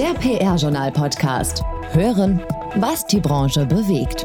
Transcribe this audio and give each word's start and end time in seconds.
Der 0.00 0.14
PR-Journal-Podcast. 0.14 1.62
Hören, 1.92 2.40
was 2.76 3.06
die 3.06 3.20
Branche 3.20 3.66
bewegt. 3.66 4.24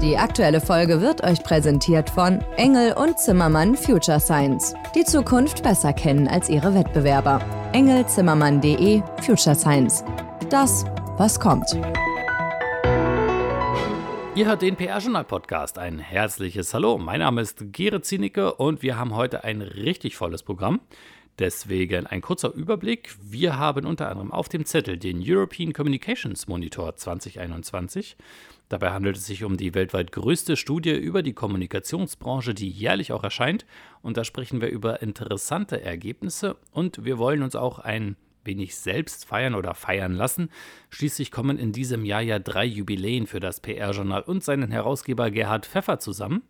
Die 0.00 0.16
aktuelle 0.16 0.58
Folge 0.58 1.02
wird 1.02 1.22
euch 1.22 1.42
präsentiert 1.42 2.08
von 2.08 2.40
Engel 2.56 2.94
und 2.94 3.18
Zimmermann 3.18 3.76
Future 3.76 4.18
Science. 4.18 4.72
Die 4.94 5.04
Zukunft 5.04 5.62
besser 5.62 5.92
kennen 5.92 6.28
als 6.28 6.48
ihre 6.48 6.74
Wettbewerber. 6.74 7.42
Engelzimmermann.de 7.74 9.02
Future 9.20 9.54
Science. 9.54 10.02
Das, 10.48 10.86
was 11.18 11.38
kommt. 11.38 11.76
Ihr 14.34 14.46
hört 14.46 14.62
den 14.62 14.76
PR-Journal-Podcast. 14.76 15.78
Ein 15.78 15.98
herzliches 15.98 16.72
Hallo. 16.72 16.96
Mein 16.96 17.18
Name 17.18 17.42
ist 17.42 17.72
Gere 17.72 18.00
Zienicke 18.00 18.54
und 18.54 18.80
wir 18.80 18.96
haben 18.96 19.14
heute 19.14 19.44
ein 19.44 19.60
richtig 19.60 20.16
volles 20.16 20.42
Programm. 20.42 20.80
Deswegen 21.40 22.06
ein 22.06 22.20
kurzer 22.20 22.52
Überblick. 22.52 23.16
Wir 23.22 23.56
haben 23.56 23.86
unter 23.86 24.10
anderem 24.10 24.30
auf 24.30 24.50
dem 24.50 24.66
Zettel 24.66 24.98
den 24.98 25.22
European 25.24 25.72
Communications 25.72 26.46
Monitor 26.48 26.94
2021. 26.96 28.18
Dabei 28.68 28.90
handelt 28.90 29.16
es 29.16 29.24
sich 29.24 29.42
um 29.42 29.56
die 29.56 29.72
weltweit 29.74 30.12
größte 30.12 30.58
Studie 30.58 30.92
über 30.92 31.22
die 31.22 31.32
Kommunikationsbranche, 31.32 32.52
die 32.52 32.68
jährlich 32.68 33.12
auch 33.12 33.24
erscheint. 33.24 33.64
Und 34.02 34.18
da 34.18 34.24
sprechen 34.24 34.60
wir 34.60 34.68
über 34.68 35.00
interessante 35.00 35.80
Ergebnisse 35.80 36.56
und 36.72 37.06
wir 37.06 37.16
wollen 37.16 37.42
uns 37.42 37.56
auch 37.56 37.78
ein 37.78 38.16
wenig 38.44 38.76
selbst 38.76 39.24
feiern 39.24 39.54
oder 39.54 39.74
feiern 39.74 40.12
lassen. 40.12 40.50
Schließlich 40.90 41.30
kommen 41.30 41.58
in 41.58 41.72
diesem 41.72 42.04
Jahr 42.04 42.22
ja 42.22 42.38
drei 42.38 42.64
Jubiläen 42.64 43.26
für 43.26 43.40
das 43.40 43.60
PR-Journal 43.60 44.22
und 44.22 44.44
seinen 44.44 44.70
Herausgeber 44.70 45.30
Gerhard 45.30 45.66
Pfeffer 45.66 45.98
zusammen. 45.98 46.42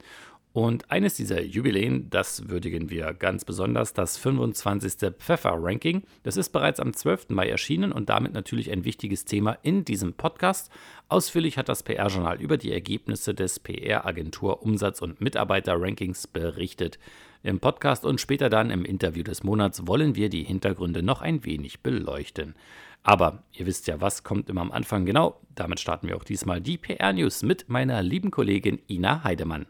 Und 0.53 0.91
eines 0.91 1.15
dieser 1.15 1.43
Jubiläen, 1.43 2.11
das 2.11 2.49
würdigen 2.49 2.91
wir 2.91 3.15
ganz 3.15 3.45
besonders, 3.45 3.95
das 3.95 4.17
25. 4.19 5.13
Pfeffer-Ranking. 5.17 6.03
Das 6.25 6.37
ist 6.37 6.49
bereits 6.49 6.81
am 6.81 6.93
12. 6.93 7.29
Mai 7.29 7.49
erschienen 7.49 7.93
und 7.93 8.09
damit 8.09 8.33
natürlich 8.33 8.73
ein 8.73 8.85
wichtiges 8.85 9.25
Thema 9.25 9.59
in 9.63 9.85
diesem 9.85 10.15
Podcast. 10.15 10.73
Ausführlich 11.09 11.57
hat 11.57 11.69
das 11.69 11.84
PR-Journal 11.84 12.41
über 12.41 12.57
die 12.57 12.73
Ergebnisse 12.73 13.33
des 13.33 13.61
PR-Agentur 13.61 14.62
Umsatz- 14.62 15.01
und 15.01 15.20
Mitarbeiter-Rankings 15.20 16.27
berichtet. 16.27 16.98
Im 17.45 17.61
Podcast 17.61 18.05
und 18.05 18.20
später 18.20 18.51
dann 18.51 18.70
im 18.70 18.85
Interview 18.85 19.23
des 19.23 19.45
Monats 19.45 19.87
wollen 19.87 20.17
wir 20.17 20.31
die 20.31 20.42
Hintergründe 20.42 21.05
noch 21.05 21.23
ein 21.23 21.45
wenig 21.45 21.81
beleuchten. 21.81 22.57
Aber 23.05 23.45
ihr 23.53 23.67
wisst 23.67 23.87
ja, 23.87 24.01
was 24.01 24.25
kommt 24.25 24.51
immer 24.51 24.62
am 24.62 24.73
Anfang 24.73 25.07
genau. 25.07 25.41
Damit 25.55 25.79
starten 25.79 26.09
wir 26.09 26.17
auch 26.17 26.25
diesmal 26.25 26.61
die 26.61 26.77
PR-News 26.77 27.45
mit 27.45 27.69
meiner 27.69 28.03
lieben 28.03 28.33
Kollegin 28.33 28.81
Ina 28.89 29.23
Heidemann. 29.23 29.67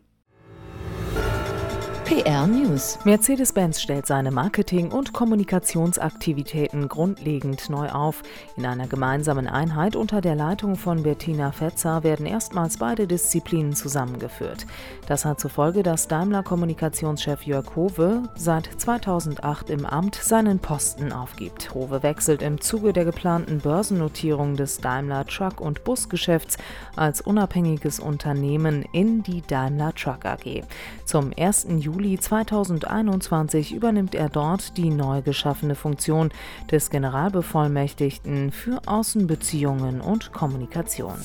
PR 2.10 2.48
News. 2.48 2.98
Mercedes-Benz 3.04 3.80
stellt 3.80 4.04
seine 4.04 4.32
Marketing- 4.32 4.90
und 4.90 5.12
Kommunikationsaktivitäten 5.12 6.88
grundlegend 6.88 7.70
neu 7.70 7.88
auf. 7.88 8.24
In 8.56 8.66
einer 8.66 8.88
gemeinsamen 8.88 9.46
Einheit 9.46 9.94
unter 9.94 10.20
der 10.20 10.34
Leitung 10.34 10.74
von 10.74 11.04
Bettina 11.04 11.52
Fetzer 11.52 12.02
werden 12.02 12.26
erstmals 12.26 12.78
beide 12.78 13.06
Disziplinen 13.06 13.74
zusammengeführt. 13.74 14.66
Das 15.06 15.24
hat 15.24 15.38
zur 15.38 15.50
Folge, 15.50 15.84
dass 15.84 16.08
Daimler-Kommunikationschef 16.08 17.44
Jörg 17.44 17.76
Hove 17.76 18.24
seit 18.34 18.68
2008 18.76 19.70
im 19.70 19.86
Amt 19.86 20.16
seinen 20.16 20.58
Posten 20.58 21.12
aufgibt. 21.12 21.72
Hove 21.74 22.02
wechselt 22.02 22.42
im 22.42 22.60
Zuge 22.60 22.92
der 22.92 23.04
geplanten 23.04 23.58
Börsennotierung 23.60 24.56
des 24.56 24.78
Daimler 24.78 25.26
Truck- 25.26 25.60
und 25.60 25.84
Busgeschäfts 25.84 26.58
als 26.96 27.20
unabhängiges 27.20 28.00
Unternehmen 28.00 28.84
in 28.92 29.22
die 29.22 29.42
Daimler 29.42 29.94
Truck 29.94 30.24
AG. 30.24 30.64
Zum 31.04 31.32
1. 31.38 31.68
Juli 31.78 31.99
Juli 32.00 32.18
2021 32.18 33.74
übernimmt 33.74 34.14
er 34.14 34.30
dort 34.30 34.78
die 34.78 34.88
neu 34.88 35.20
geschaffene 35.20 35.74
Funktion 35.74 36.30
des 36.70 36.88
Generalbevollmächtigten 36.88 38.52
für 38.52 38.80
Außenbeziehungen 38.86 40.00
und 40.00 40.32
Kommunikation. 40.32 41.16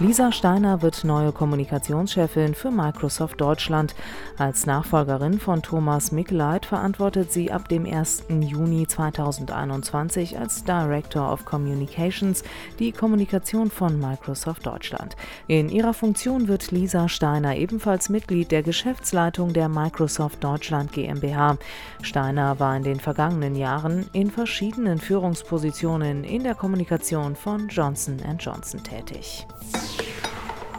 Lisa 0.00 0.32
Steiner 0.32 0.82
wird 0.82 1.04
neue 1.04 1.32
Kommunikationschefin 1.32 2.54
für 2.54 2.70
Microsoft 2.70 3.40
Deutschland. 3.40 3.94
Als 4.36 4.66
Nachfolgerin 4.66 5.38
von 5.38 5.62
Thomas 5.62 6.10
Mickleit 6.10 6.66
verantwortet 6.66 7.30
sie 7.30 7.52
ab 7.52 7.68
dem 7.68 7.84
1. 7.86 8.24
Juni 8.40 8.86
2021 8.86 10.38
als 10.38 10.64
Director 10.64 11.30
of 11.30 11.44
Communications 11.44 12.42
die 12.78 12.90
Kommunikation 12.90 13.70
von 13.70 14.00
Microsoft 14.00 14.66
Deutschland. 14.66 15.14
In 15.46 15.68
ihrer 15.68 15.94
Funktion 15.94 16.48
wird 16.48 16.72
Lisa 16.72 17.08
Steiner 17.08 17.56
ebenfalls 17.56 18.08
Mitglied 18.08 18.50
der 18.50 18.62
Geschäftsleitung 18.62 19.52
der 19.52 19.68
Microsoft 19.68 20.42
Deutschland 20.42 20.92
GmbH. 20.92 21.58
Steiner 22.00 22.58
war 22.58 22.76
in 22.76 22.82
den 22.82 22.98
vergangenen 22.98 23.54
Jahren 23.54 24.06
in 24.12 24.30
verschiedenen 24.30 24.98
Führungspositionen 24.98 26.24
in 26.24 26.42
der 26.42 26.54
Kommunikation 26.54 27.36
von 27.36 27.68
Johnson 27.68 28.18
Johnson 28.38 28.82
tätig. 28.82 29.46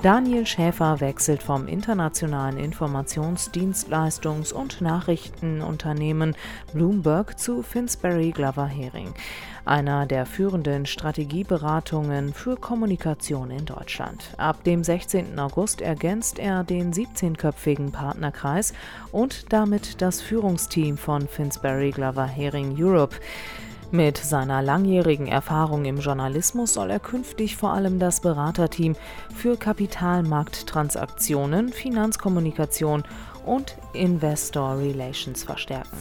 Daniel 0.03 0.45
Schäfer 0.45 0.99
wechselt 0.99 1.41
vom 1.41 1.65
internationalen 1.65 2.57
Informationsdienstleistungs- 2.57 4.51
und 4.51 4.81
Nachrichtenunternehmen 4.81 6.35
Bloomberg 6.73 7.39
zu 7.39 7.63
Finsbury 7.63 8.31
Glover 8.31 8.65
Hering, 8.65 9.13
einer 9.63 10.05
der 10.05 10.25
führenden 10.25 10.85
Strategieberatungen 10.85 12.33
für 12.33 12.57
Kommunikation 12.57 13.49
in 13.49 13.65
Deutschland. 13.65 14.25
Ab 14.35 14.65
dem 14.65 14.83
16. 14.83 15.39
August 15.39 15.79
ergänzt 15.79 16.37
er 16.37 16.65
den 16.65 16.91
17-köpfigen 16.91 17.93
Partnerkreis 17.93 18.73
und 19.13 19.53
damit 19.53 20.01
das 20.01 20.19
Führungsteam 20.19 20.97
von 20.97 21.29
Finsbury 21.29 21.91
Glover 21.91 22.25
Hering 22.25 22.75
Europe. 22.77 23.15
Mit 23.93 24.17
seiner 24.17 24.61
langjährigen 24.63 25.27
Erfahrung 25.27 25.85
im 25.85 25.99
Journalismus 25.99 26.73
soll 26.73 26.89
er 26.89 26.99
künftig 26.99 27.57
vor 27.57 27.73
allem 27.73 27.99
das 27.99 28.21
Beraterteam 28.21 28.95
für 29.35 29.55
Kapitalmarkttransaktionen, 29.55 31.71
Finanzkommunikation 31.71 33.03
und 33.45 33.75
Investor 33.93 34.79
Relations 34.79 35.43
verstärken. 35.43 35.95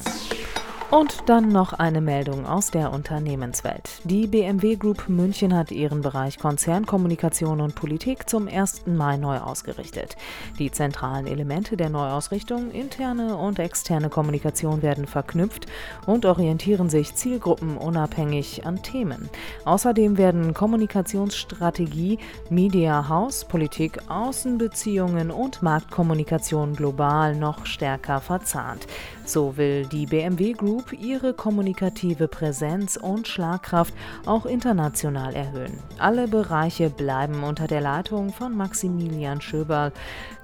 Und 0.93 1.31
dann 1.31 1.49
noch 1.49 1.73
eine 1.73 2.03
Meldung 2.03 2.45
aus 2.45 2.71
der 2.71 2.93
Unternehmenswelt. 2.93 4.03
Die 4.05 4.27
BMW 4.27 4.77
Group 4.77 5.09
München 5.09 5.57
hat 5.57 5.71
ihren 5.71 6.03
Bereich 6.03 6.39
Konzernkommunikation 6.39 7.63
und 7.63 7.75
Politik 7.75 8.29
zum 8.29 8.47
1. 8.47 8.83
Mai 8.85 9.17
neu 9.17 9.39
ausgerichtet. 9.39 10.19
Die 10.59 10.71
zentralen 10.71 11.27
Elemente 11.27 11.79
der 11.79 11.89
Neuausrichtung, 11.89 12.71
interne 12.73 13.39
und 13.39 13.59
externe 13.59 14.11
Kommunikation 14.11 14.83
werden 14.83 15.07
verknüpft 15.07 15.65
und 16.05 16.27
orientieren 16.27 16.91
sich 16.91 17.15
zielgruppenunabhängig 17.15 18.67
an 18.67 18.83
Themen. 18.83 19.31
Außerdem 19.65 20.19
werden 20.19 20.53
Kommunikationsstrategie, 20.53 22.19
Media 22.51 23.09
House, 23.09 23.47
Politik, 23.47 23.99
Außenbeziehungen 24.11 25.31
und 25.31 25.63
Marktkommunikation 25.63 26.77
global 26.77 27.35
noch 27.35 27.65
stärker 27.65 28.21
verzahnt. 28.21 28.87
So 29.25 29.57
will 29.57 29.87
die 29.87 30.07
BMW 30.07 30.53
Group 30.53 30.93
ihre 30.93 31.33
kommunikative 31.33 32.29
Präsenz 32.29 32.97
und 32.97 33.29
Schlagkraft 33.29 33.95
auch 34.27 34.47
international 34.47 35.35
erhöhen. 35.35 35.79
Alle 35.99 36.29
Bereiche 36.29 36.91
bleiben 36.91 37.45
unter 37.45 37.67
der 37.67 37.81
Leitung 37.81 38.33
von 38.33 38.57
Maximilian 38.57 39.41
Schöberl, 39.41 39.93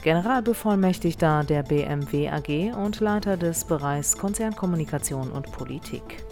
Generalbevollmächtigter 0.03 1.45
der 1.45 1.63
BMW 1.65 2.29
AG 2.29 2.77
und 2.77 3.01
Leiter 3.01 3.37
des 3.37 3.65
Bereichs 3.65 4.17
Konzernkommunikation 4.17 5.31
und 5.31 5.51
Politik. 5.53 6.25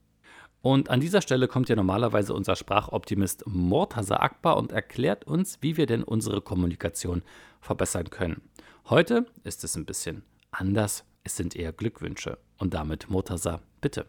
Und 0.63 0.91
an 0.91 1.01
dieser 1.01 1.23
Stelle 1.23 1.49
kommt 1.49 1.71
ja 1.71 1.77
normalerweise 1.77 2.35
unser 2.35 2.55
Sprachoptimist 2.55 3.45
Mortaza 3.47 4.17
Akbar 4.17 4.59
und 4.59 4.73
erklärt 4.73 5.25
uns, 5.25 5.57
wie 5.63 5.79
wir 5.79 5.87
denn 5.87 6.03
unsere 6.03 6.43
Kommunikation 6.43 7.23
verbessern 7.61 8.11
können. 8.11 8.43
Heute 8.89 9.27
ist 9.45 9.65
es 9.65 9.77
ein 9.77 9.87
bisschen 9.87 10.23
anders. 10.51 11.05
Es 11.23 11.37
sind 11.37 11.55
eher 11.55 11.73
Glückwünsche. 11.73 12.39
Und 12.59 12.75
damit 12.75 13.09
Mortaza, 13.11 13.61
bitte. 13.81 14.07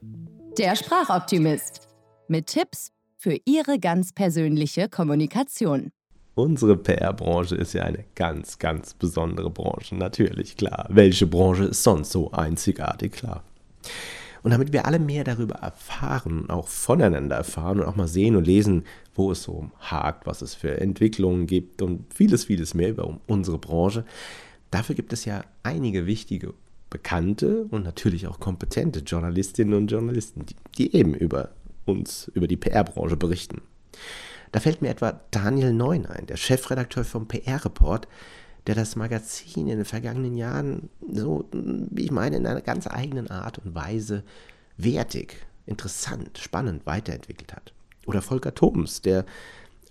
Der 0.58 0.76
Sprachoptimist. 0.76 1.88
Mit 2.28 2.48
Tipps 2.48 2.92
für 3.18 3.38
Ihre 3.46 3.80
ganz 3.80 4.14
persönliche 4.14 4.90
Kommunikation. 4.90 5.92
Unsere 6.34 6.78
PR-Branche 6.78 7.56
ist 7.56 7.74
ja 7.74 7.84
eine 7.84 8.06
ganz, 8.16 8.58
ganz 8.58 8.94
besondere 8.94 9.50
Branche. 9.50 9.96
Natürlich, 9.96 10.56
klar. 10.56 10.88
Welche 10.90 11.28
Branche 11.28 11.66
ist 11.66 11.84
sonst 11.84 12.12
so 12.12 12.32
einzigartig, 12.32 13.12
klar. 13.12 13.44
Und 14.44 14.52
damit 14.52 14.74
wir 14.74 14.86
alle 14.86 15.00
mehr 15.00 15.24
darüber 15.24 15.56
erfahren, 15.56 16.50
auch 16.50 16.68
voneinander 16.68 17.36
erfahren 17.36 17.80
und 17.80 17.86
auch 17.86 17.96
mal 17.96 18.08
sehen 18.08 18.36
und 18.36 18.46
lesen, 18.46 18.86
wo 19.14 19.32
es 19.32 19.44
so 19.44 19.70
hakt, 19.80 20.26
was 20.26 20.42
es 20.42 20.56
für 20.56 20.82
Entwicklungen 20.82 21.46
gibt 21.46 21.82
und 21.82 22.12
vieles, 22.14 22.46
vieles 22.46 22.74
mehr 22.74 22.90
über 22.90 23.20
unsere 23.28 23.60
Branche, 23.60 24.04
dafür 24.72 24.96
gibt 24.96 25.14
es 25.14 25.26
ja 25.26 25.44
einige 25.64 26.06
wichtige, 26.08 26.54
bekannte 26.90 27.66
und 27.70 27.84
natürlich 27.84 28.28
auch 28.28 28.40
kompetente 28.40 29.00
Journalistinnen 29.00 29.74
und 29.76 29.92
Journalisten, 29.92 30.46
die, 30.46 30.56
die 30.78 30.96
eben 30.96 31.14
über 31.14 31.50
uns, 31.86 32.30
über 32.34 32.48
die 32.48 32.58
PR-Branche 32.58 33.18
berichten. 33.18 33.62
Da 34.52 34.60
fällt 34.60 34.82
mir 34.82 34.90
etwa 34.90 35.20
Daniel 35.32 35.74
Neun 35.74 36.06
ein, 36.06 36.26
der 36.26 36.38
Chefredakteur 36.38 37.06
vom 37.06 37.28
PR-Report, 37.28 38.08
der 38.68 38.76
das 38.76 38.96
Magazin 38.96 39.68
in 39.68 39.78
den 39.78 39.86
vergangenen 39.86 40.36
Jahren 40.36 40.90
so, 41.12 41.48
wie 41.52 42.04
ich 42.04 42.12
meine, 42.12 42.38
in 42.38 42.46
einer 42.46 42.62
ganz 42.62 42.88
eigenen 42.88 43.30
Art 43.30 43.60
und 43.60 43.74
Weise 43.74 44.24
wertig, 44.78 45.46
interessant, 45.66 46.38
spannend 46.38 46.86
weiterentwickelt 46.86 47.54
hat. 47.54 47.74
Oder 48.06 48.22
Volker 48.22 48.54
Thoms, 48.54 49.02
der 49.02 49.26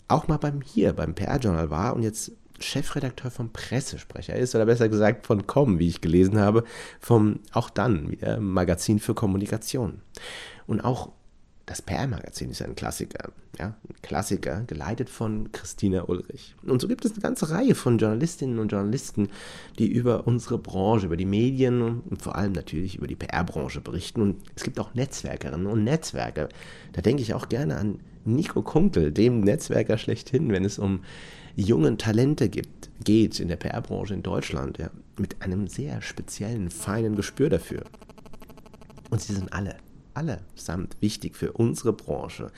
auch 0.08 0.28
mal 0.28 0.38
beim 0.38 0.60
hier, 0.60 0.92
beim 0.92 1.14
PR-Journal 1.14 1.70
war 1.70 1.94
und 1.94 2.02
jetzt 2.02 2.32
Chefredakteur 2.58 3.30
vom 3.30 3.52
Pressesprecher 3.52 4.36
ist, 4.36 4.54
oder 4.54 4.66
besser 4.66 4.88
gesagt 4.88 5.26
von 5.26 5.46
Com, 5.46 5.78
wie 5.78 5.88
ich 5.88 6.00
gelesen 6.00 6.38
habe, 6.38 6.64
vom 7.00 7.40
auch 7.52 7.70
dann 7.70 8.10
wieder 8.10 8.38
Magazin 8.38 8.98
für 8.98 9.14
Kommunikation. 9.14 10.02
Und 10.66 10.80
auch 10.80 11.10
das 11.66 11.82
PR-Magazin 11.82 12.50
ist 12.50 12.62
ein 12.62 12.74
Klassiker, 12.74 13.30
ja, 13.58 13.66
ein 13.88 14.02
Klassiker, 14.02 14.62
geleitet 14.66 15.08
von 15.08 15.52
Christina 15.52 16.02
Ulrich. 16.02 16.56
Und 16.64 16.80
so 16.80 16.88
gibt 16.88 17.04
es 17.04 17.12
eine 17.12 17.20
ganze 17.20 17.50
Reihe 17.50 17.74
von 17.74 17.98
Journalistinnen 17.98 18.58
und 18.58 18.72
Journalisten, 18.72 19.28
die 19.78 19.86
über 19.86 20.26
unsere 20.26 20.58
Branche, 20.58 21.06
über 21.06 21.16
die 21.16 21.26
Medien 21.26 22.00
und 22.00 22.22
vor 22.22 22.36
allem 22.36 22.52
natürlich 22.52 22.96
über 22.96 23.06
die 23.06 23.14
PR-Branche 23.14 23.80
berichten. 23.80 24.20
Und 24.20 24.42
es 24.56 24.64
gibt 24.64 24.80
auch 24.80 24.94
Netzwerkerinnen 24.94 25.66
und 25.66 25.84
Netzwerker. 25.84 26.48
Da 26.92 27.02
denke 27.02 27.22
ich 27.22 27.34
auch 27.34 27.48
gerne 27.48 27.76
an 27.76 28.00
Nico 28.24 28.62
Kunkel, 28.62 29.12
dem 29.12 29.40
Netzwerker 29.40 29.96
schlechthin, 29.96 30.50
wenn 30.50 30.64
es 30.64 30.78
um 30.78 31.00
jungen 31.56 31.98
Talente 31.98 32.48
gibt, 32.48 32.90
geht 33.04 33.40
in 33.40 33.48
der 33.48 33.56
PR-Branche 33.56 34.14
in 34.14 34.22
Deutschland, 34.22 34.78
ja, 34.78 34.90
mit 35.18 35.42
einem 35.42 35.68
sehr 35.68 36.02
speziellen, 36.02 36.70
feinen 36.70 37.16
Gespür 37.16 37.48
dafür. 37.48 37.84
Und 39.10 39.20
sie 39.20 39.34
sind 39.34 39.52
alle 39.52 39.76
allesamt 40.20 40.96
wichtig 41.00 41.36
für 41.36 41.52
unsere 41.52 41.92
Branche. 41.92 42.50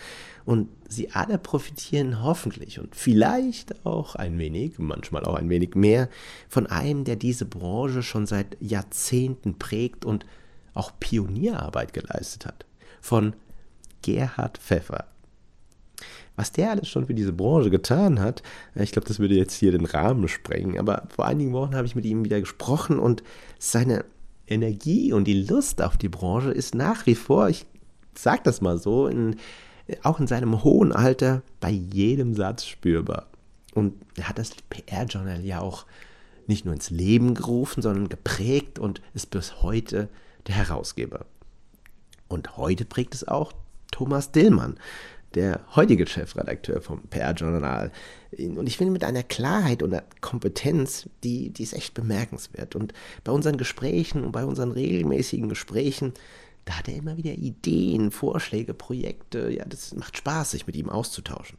Und 0.45 0.69
sie 0.89 1.11
alle 1.11 1.39
profitieren 1.39 2.23
hoffentlich 2.23 2.81
und 2.81 2.97
vielleicht 2.97 3.87
auch 3.87 4.17
ein 4.17 4.39
wenig, 4.39 4.79
manchmal 4.79 5.25
auch 5.25 5.35
ein 5.35 5.49
wenig 5.49 5.75
mehr, 5.75 6.09
von 6.49 6.67
einem, 6.67 7.05
der 7.05 7.17
diese 7.17 7.45
Branche 7.45 8.03
schon 8.03 8.27
seit 8.27 8.57
Jahrzehnten 8.61 9.59
prägt 9.59 10.05
und 10.05 10.27
auch 10.75 10.93
Pionierarbeit 10.99 11.93
geleistet 11.93 12.47
hat. 12.47 12.67
Von 13.01 13.35
Gerhard 14.03 14.59
Pfeffer. 14.59 15.07
Was 16.35 16.51
der 16.51 16.71
alles 16.71 16.89
schon 16.89 17.07
für 17.07 17.15
diese 17.15 17.33
Branche 17.33 17.71
getan 17.71 18.19
hat, 18.19 18.43
ich 18.75 18.91
glaube, 18.91 19.07
das 19.07 19.19
würde 19.19 19.35
jetzt 19.35 19.55
hier 19.55 19.71
den 19.71 19.85
Rahmen 19.85 20.27
sprengen, 20.29 20.79
aber 20.79 21.07
vor 21.15 21.27
einigen 21.27 21.53
Wochen 21.53 21.77
habe 21.77 21.87
ich 21.87 21.95
mit 21.95 22.07
ihm 22.07 22.25
wieder 22.25 22.41
gesprochen 22.41 22.99
und 22.99 23.23
seine 23.59 24.05
Energie 24.47 25.13
und 25.13 25.25
die 25.25 25.43
Lust 25.43 25.83
auf 25.83 25.97
die 25.97 26.09
Branche 26.09 26.51
ist 26.51 26.75
nach 26.75 27.07
wie 27.07 27.15
vor, 27.15 27.49
ich 27.49 27.67
sage 28.15 28.43
das 28.45 28.61
mal 28.61 28.79
so, 28.79 29.07
in, 29.07 29.37
auch 30.03 30.21
in 30.21 30.27
seinem 30.27 30.65
hohen 30.65 30.93
Alter 30.93 31.43
bei 31.61 31.71
jedem 31.71 32.35
Satz 32.35 32.67
spürbar. 32.67 33.27
Und 33.75 33.95
er 34.17 34.29
hat 34.29 34.39
das 34.39 34.51
PR-Journal 34.69 35.45
ja 35.45 35.61
auch 35.61 35.87
nicht 36.47 36.65
nur 36.65 36.75
ins 36.75 36.91
Leben 36.91 37.35
gerufen, 37.35 37.83
sondern 37.83 38.09
geprägt 38.09 38.79
und 38.79 39.01
ist 39.15 39.31
bis 39.31 39.63
heute 39.63 40.09
der 40.47 40.57
Herausgeber. 40.57 41.25
Und 42.29 42.57
heute 42.57 42.85
prägt 42.85 43.15
es 43.15 43.27
auch 43.27 43.53
Thomas 43.91 44.33
Dillmann, 44.33 44.77
der 45.35 45.61
heutige 45.75 46.07
Chefredakteur 46.07 46.81
vom 46.81 47.03
PR-Journal. 47.09 47.91
Und 48.39 48.67
ich 48.67 48.77
finde, 48.77 48.93
mit 48.93 49.05
einer 49.05 49.23
Klarheit 49.23 49.83
und 49.83 49.93
einer 49.93 50.05
Kompetenz, 50.21 51.09
die, 51.25 51.51
die 51.51 51.63
ist 51.63 51.75
echt 51.75 51.95
bemerkenswert. 51.95 52.75
Und 52.75 52.93
bei 53.25 53.33
unseren 53.33 53.57
Gesprächen 53.57 54.25
und 54.25 54.33
bei 54.33 54.45
unseren 54.45 54.73
regelmäßigen 54.73 55.49
Gesprächen, 55.49 56.15
da 56.65 56.79
hat 56.79 56.89
er 56.89 56.97
immer 56.97 57.17
wieder 57.17 57.33
Ideen, 57.33 58.11
Vorschläge, 58.11 58.75
Projekte. 58.75 59.51
Ja, 59.51 59.65
das 59.65 59.95
macht 59.95 60.17
Spaß, 60.17 60.53
sich 60.53 60.67
mit 60.67 60.77
ihm 60.77 60.89
auszutauschen. 60.89 61.59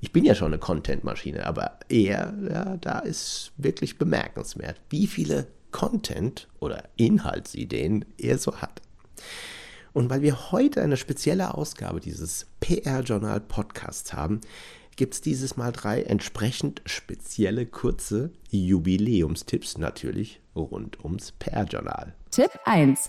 Ich 0.00 0.12
bin 0.12 0.24
ja 0.24 0.34
schon 0.34 0.48
eine 0.48 0.58
Content-Maschine, 0.58 1.46
aber 1.46 1.78
er, 1.88 2.34
ja, 2.48 2.76
da 2.76 2.98
ist 2.98 3.52
wirklich 3.56 3.98
bemerkenswert, 3.98 4.80
wie 4.90 5.06
viele 5.06 5.46
Content- 5.70 6.48
oder 6.60 6.84
Inhaltsideen 6.96 8.04
er 8.18 8.38
so 8.38 8.56
hat. 8.56 8.82
Und 9.96 10.10
weil 10.10 10.20
wir 10.20 10.52
heute 10.52 10.82
eine 10.82 10.98
spezielle 10.98 11.54
Ausgabe 11.54 12.00
dieses 12.00 12.48
PR-Journal 12.60 13.40
Podcasts 13.40 14.12
haben, 14.12 14.42
gibt 14.96 15.14
es 15.14 15.22
dieses 15.22 15.56
Mal 15.56 15.72
drei 15.72 16.02
entsprechend 16.02 16.82
spezielle 16.84 17.64
kurze 17.64 18.30
Jubiläumstipps 18.50 19.78
natürlich 19.78 20.42
rund 20.54 21.02
ums 21.02 21.32
PR-Journal. 21.32 22.14
Tipp 22.30 22.50
1. 22.66 23.08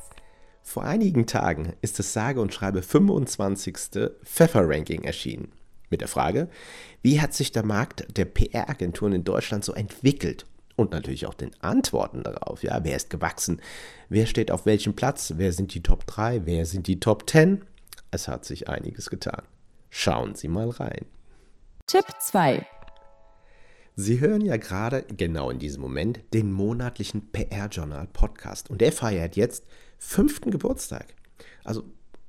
Vor 0.64 0.86
einigen 0.86 1.26
Tagen 1.26 1.74
ist 1.82 2.00
das 2.00 2.14
sage 2.14 2.40
und 2.40 2.54
schreibe 2.54 2.82
25. 2.82 3.78
Pfeffer-Ranking 4.24 5.04
erschienen. 5.04 5.52
Mit 5.90 6.00
der 6.00 6.08
Frage, 6.08 6.48
wie 7.02 7.20
hat 7.20 7.34
sich 7.34 7.52
der 7.52 7.66
Markt 7.66 8.08
der 8.16 8.24
PR-Agenturen 8.24 9.12
in 9.12 9.26
Deutschland 9.26 9.66
so 9.66 9.74
entwickelt 9.74 10.46
und 10.78 10.92
natürlich 10.92 11.26
auch 11.26 11.34
den 11.34 11.52
Antworten 11.60 12.24
darauf. 12.24 12.64
Ja, 12.64 12.84
wer 12.84 12.96
ist 12.96 13.10
gewachsen? 13.10 13.62
Wer 14.08 14.28
steht 14.28 14.52
auf 14.52 14.66
welchem 14.66 14.96
Platz? 14.96 15.34
Wer 15.36 15.52
sind 15.52 15.74
die 15.74 15.84
Top 15.84 16.08
3? 16.08 16.46
Wer 16.46 16.66
sind 16.66 16.88
die 16.88 17.00
Top 17.02 17.30
10? 17.30 17.66
Es 18.12 18.30
hat 18.30 18.46
sich 18.46 18.70
einiges 18.70 19.10
getan. 19.10 19.42
Schauen 19.90 20.36
Sie 20.36 20.48
mal 20.48 20.70
rein. 20.70 21.06
Tipp 21.88 22.06
2. 22.20 22.66
Sie 23.96 24.20
hören 24.20 24.42
ja 24.42 24.58
gerade 24.58 25.04
genau 25.04 25.50
in 25.50 25.58
diesem 25.58 25.82
Moment 25.82 26.20
den 26.34 26.52
monatlichen 26.52 27.32
PR-Journal 27.32 28.08
Podcast 28.14 28.70
und 28.70 28.80
der 28.80 28.92
feiert 28.92 29.36
jetzt 29.36 29.66
fünften 29.98 30.52
Geburtstag. 30.52 31.16
Also, 31.64 31.84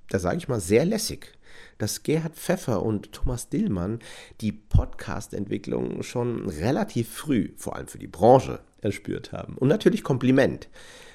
da 0.08 0.18
sage 0.18 0.38
ich 0.38 0.48
mal 0.48 0.60
sehr 0.60 0.86
lässig 0.86 1.37
dass 1.78 2.02
Gerhard 2.02 2.34
Pfeffer 2.34 2.82
und 2.82 3.12
Thomas 3.12 3.48
Dillmann 3.48 4.00
die 4.40 4.52
Podcast-Entwicklung 4.52 6.02
schon 6.02 6.48
relativ 6.48 7.08
früh, 7.08 7.52
vor 7.56 7.76
allem 7.76 7.88
für 7.88 7.98
die 7.98 8.06
Branche, 8.06 8.60
erspürt 8.80 9.32
haben. 9.32 9.56
Und 9.56 9.68
natürlich 9.68 10.02
Kompliment, 10.02 10.68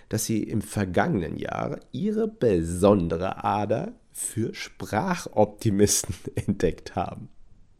dass 0.09 0.25
sie 0.25 0.43
im 0.43 0.61
vergangenen 0.61 1.37
Jahr 1.37 1.79
ihre 1.91 2.27
besondere 2.27 3.43
Ader 3.43 3.93
für 4.11 4.53
Sprachoptimisten 4.53 6.15
entdeckt 6.35 6.95
haben. 6.95 7.29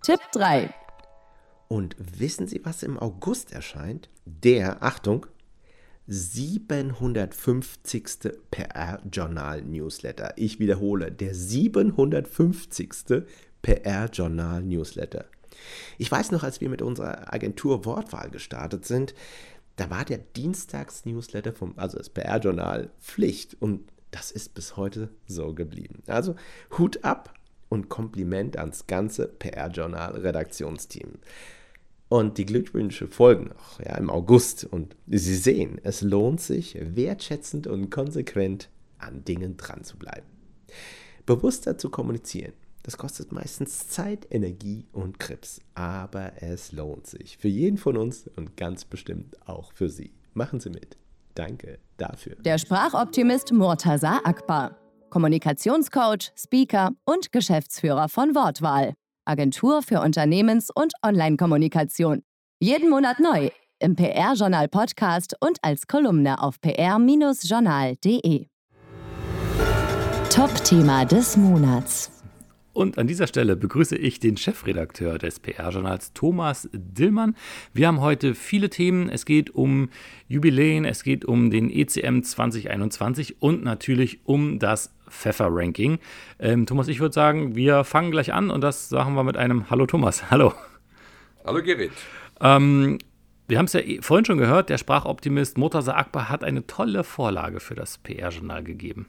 Tipp 0.01 0.19
3. 0.33 0.73
Und 1.67 1.95
wissen 1.97 2.47
Sie, 2.47 2.61
was 2.63 2.83
im 2.83 2.99
August 2.99 3.51
erscheint? 3.51 4.09
Der, 4.25 4.83
Achtung, 4.83 5.25
750. 6.07 8.31
PR-Journal-Newsletter. 8.51 10.33
Ich 10.35 10.59
wiederhole, 10.59 11.11
der 11.11 11.33
750. 11.33 13.23
PR-Journal-Newsletter. 13.61 15.25
Ich 15.97 16.11
weiß 16.11 16.31
noch, 16.31 16.43
als 16.43 16.61
wir 16.61 16.69
mit 16.69 16.81
unserer 16.81 17.33
Agentur 17.33 17.85
Wortwahl 17.85 18.29
gestartet 18.29 18.85
sind, 18.85 19.13
da 19.77 19.89
war 19.89 20.05
der 20.05 20.19
Dienstags-Newsletter 20.19 21.53
vom, 21.53 21.73
also 21.77 21.97
das 21.97 22.09
PR-Journal, 22.09 22.91
Pflicht. 22.99 23.59
Und 23.61 23.89
das 24.11 24.31
ist 24.31 24.53
bis 24.53 24.77
heute 24.77 25.09
so 25.25 25.53
geblieben. 25.53 26.03
Also 26.07 26.35
Hut 26.77 27.03
ab 27.03 27.33
und 27.69 27.89
Kompliment 27.89 28.57
ans 28.57 28.87
ganze 28.87 29.27
PR-Journal-Redaktionsteam. 29.27 31.13
Und 32.13 32.37
die 32.37 32.45
Glückwünsche 32.45 33.07
folgen 33.07 33.45
noch 33.45 33.79
ja, 33.79 33.97
im 33.97 34.11
August. 34.11 34.65
Und 34.65 34.95
Sie 35.07 35.35
sehen, 35.35 35.81
es 35.81 36.01
lohnt 36.01 36.41
sich, 36.41 36.77
wertschätzend 36.79 37.65
und 37.65 37.89
konsequent 37.89 38.69
an 38.99 39.25
Dingen 39.25 39.57
dran 39.57 39.83
zu 39.83 39.97
bleiben. 39.97 40.27
Bewusster 41.25 41.79
zu 41.79 41.89
kommunizieren, 41.89 42.53
das 42.83 42.99
kostet 42.99 43.31
meistens 43.31 43.87
Zeit, 43.87 44.27
Energie 44.29 44.85
und 44.91 45.19
Krips. 45.19 45.59
Aber 45.73 46.33
es 46.39 46.71
lohnt 46.71 47.07
sich. 47.07 47.39
Für 47.39 47.47
jeden 47.47 47.79
von 47.79 47.97
uns 47.97 48.29
und 48.35 48.57
ganz 48.57 48.85
bestimmt 48.85 49.35
auch 49.47 49.73
für 49.73 49.89
Sie. 49.89 50.13
Machen 50.35 50.59
Sie 50.59 50.69
mit. 50.69 50.97
Danke 51.33 51.79
dafür. 51.97 52.35
Der 52.45 52.59
Sprachoptimist 52.59 53.51
Murtaza 53.53 54.21
Akbar. 54.23 54.77
Kommunikationscoach, 55.09 56.31
Speaker 56.37 56.91
und 57.05 57.31
Geschäftsführer 57.31 58.07
von 58.07 58.35
Wortwahl. 58.35 58.93
Agentur 59.25 59.81
für 59.81 60.01
Unternehmens- 60.01 60.69
und 60.73 60.93
Online-Kommunikation. 61.01 62.23
Jeden 62.59 62.89
Monat 62.89 63.19
neu 63.19 63.49
im 63.79 63.95
PR-Journal 63.95 64.67
Podcast 64.69 65.35
und 65.39 65.57
als 65.61 65.87
Kolumne 65.87 66.41
auf 66.41 66.61
pr-journal.de. 66.61 68.47
Top-Thema 70.29 71.05
des 71.05 71.37
Monats. 71.37 72.13
Und 72.73 72.97
an 72.97 73.05
dieser 73.05 73.27
Stelle 73.27 73.55
begrüße 73.55 73.95
ich 73.95 74.19
den 74.19 74.35
Chefredakteur 74.35 75.19
des 75.19 75.39
PR-Journals 75.39 76.13
Thomas 76.13 76.67
Dillmann. 76.73 77.35
Wir 77.71 77.87
haben 77.87 78.01
heute 78.01 78.33
viele 78.33 78.71
Themen. 78.71 79.09
Es 79.09 79.25
geht 79.25 79.51
um 79.51 79.89
Jubiläen, 80.27 80.83
es 80.83 81.03
geht 81.03 81.23
um 81.23 81.51
den 81.51 81.69
ECM 81.69 82.21
2021 82.23 83.43
und 83.43 83.63
natürlich 83.63 84.25
um 84.25 84.57
das 84.57 84.91
Pfeffer-Ranking. 85.13 85.99
Ähm, 86.39 86.65
Thomas, 86.65 86.87
ich 86.87 86.99
würde 86.99 87.13
sagen, 87.13 87.55
wir 87.55 87.83
fangen 87.83 88.11
gleich 88.11 88.33
an 88.33 88.49
und 88.49 88.61
das 88.61 88.89
sagen 88.89 89.13
wir 89.15 89.23
mit 89.23 89.37
einem 89.37 89.69
Hallo 89.69 89.85
Thomas. 89.85 90.23
Hallo. 90.31 90.53
Hallo 91.45 91.61
Gerrit. 91.61 91.91
Ähm, 92.41 92.97
wir 93.47 93.57
haben 93.57 93.65
es 93.65 93.73
ja 93.73 93.81
eh 93.81 94.01
vorhin 94.01 94.25
schon 94.25 94.37
gehört, 94.37 94.69
der 94.69 94.77
Sprachoptimist 94.77 95.57
Murtaza 95.57 95.93
Akbar 95.93 96.29
hat 96.29 96.43
eine 96.43 96.65
tolle 96.65 97.03
Vorlage 97.03 97.59
für 97.59 97.75
das 97.75 97.97
PR-Journal 97.97 98.63
gegeben. 98.63 99.07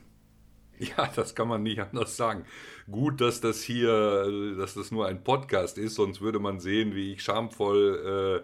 Ja, 0.77 1.09
das 1.15 1.35
kann 1.35 1.47
man 1.47 1.63
nicht 1.63 1.79
anders 1.79 2.17
sagen. 2.17 2.45
Gut, 2.91 3.21
dass 3.21 3.39
das 3.39 3.63
hier, 3.63 4.55
dass 4.57 4.73
das 4.73 4.91
nur 4.91 5.07
ein 5.07 5.23
Podcast 5.23 5.77
ist, 5.77 5.95
sonst 5.95 6.21
würde 6.21 6.39
man 6.39 6.59
sehen, 6.59 6.95
wie 6.95 7.13
ich 7.13 7.23
schamvoll 7.23 8.43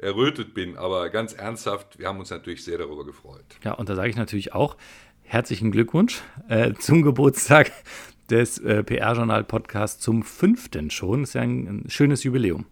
äh, 0.00 0.04
errötet 0.04 0.54
bin. 0.54 0.76
Aber 0.76 1.08
ganz 1.10 1.32
ernsthaft, 1.32 1.98
wir 1.98 2.08
haben 2.08 2.18
uns 2.18 2.30
natürlich 2.30 2.64
sehr 2.64 2.78
darüber 2.78 3.04
gefreut. 3.04 3.44
Ja, 3.64 3.72
und 3.72 3.88
da 3.88 3.94
sage 3.94 4.10
ich 4.10 4.16
natürlich 4.16 4.52
auch 4.52 4.76
herzlichen 5.30 5.70
Glückwunsch 5.70 6.22
äh, 6.48 6.74
zum 6.74 7.02
Geburtstag 7.04 7.70
des 8.30 8.58
äh, 8.58 8.82
PR-Journal-Podcasts 8.82 10.02
zum 10.02 10.24
fünften 10.24 10.90
schon. 10.90 11.22
Ist 11.22 11.34
ja 11.34 11.42
ein, 11.42 11.66
ein 11.84 11.90
schönes 11.90 12.24
Jubiläum. 12.24 12.66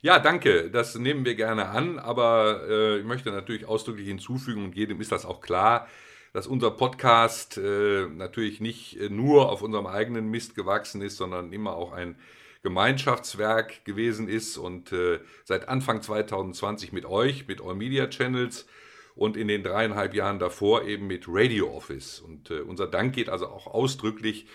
Ja, 0.00 0.18
danke. 0.18 0.70
Das 0.70 0.94
nehmen 0.94 1.26
wir 1.26 1.34
gerne 1.34 1.66
an, 1.66 1.98
aber 1.98 2.62
äh, 2.66 3.00
ich 3.00 3.04
möchte 3.04 3.30
natürlich 3.30 3.66
ausdrücklich 3.66 4.08
hinzufügen 4.08 4.64
und 4.64 4.74
jedem 4.74 5.02
ist 5.02 5.12
das 5.12 5.26
auch 5.26 5.42
klar, 5.42 5.86
dass 6.32 6.46
unser 6.46 6.70
Podcast 6.70 7.58
äh, 7.58 8.06
natürlich 8.06 8.60
nicht 8.60 8.98
äh, 8.98 9.10
nur 9.10 9.50
auf 9.50 9.60
unserem 9.60 9.86
eigenen 9.86 10.30
Mist 10.30 10.54
gewachsen 10.54 11.02
ist, 11.02 11.18
sondern 11.18 11.52
immer 11.52 11.74
auch 11.74 11.92
ein 11.92 12.16
Gemeinschaftswerk 12.62 13.84
gewesen 13.84 14.28
ist 14.28 14.56
und 14.56 14.92
äh, 14.92 15.20
seit 15.44 15.68
Anfang 15.68 16.00
2020 16.00 16.92
mit 16.92 17.04
euch, 17.04 17.46
mit 17.48 17.60
All 17.60 17.74
Media 17.74 18.06
Channels 18.06 18.66
und 19.20 19.36
in 19.36 19.48
den 19.48 19.62
dreieinhalb 19.62 20.14
Jahren 20.14 20.38
davor 20.38 20.84
eben 20.84 21.06
mit 21.06 21.26
Radio 21.28 21.70
Office. 21.76 22.20
Und 22.20 22.50
äh, 22.50 22.60
unser 22.60 22.86
Dank 22.86 23.14
geht 23.14 23.28
also 23.28 23.48
auch 23.48 23.66
ausdrücklich 23.66 24.46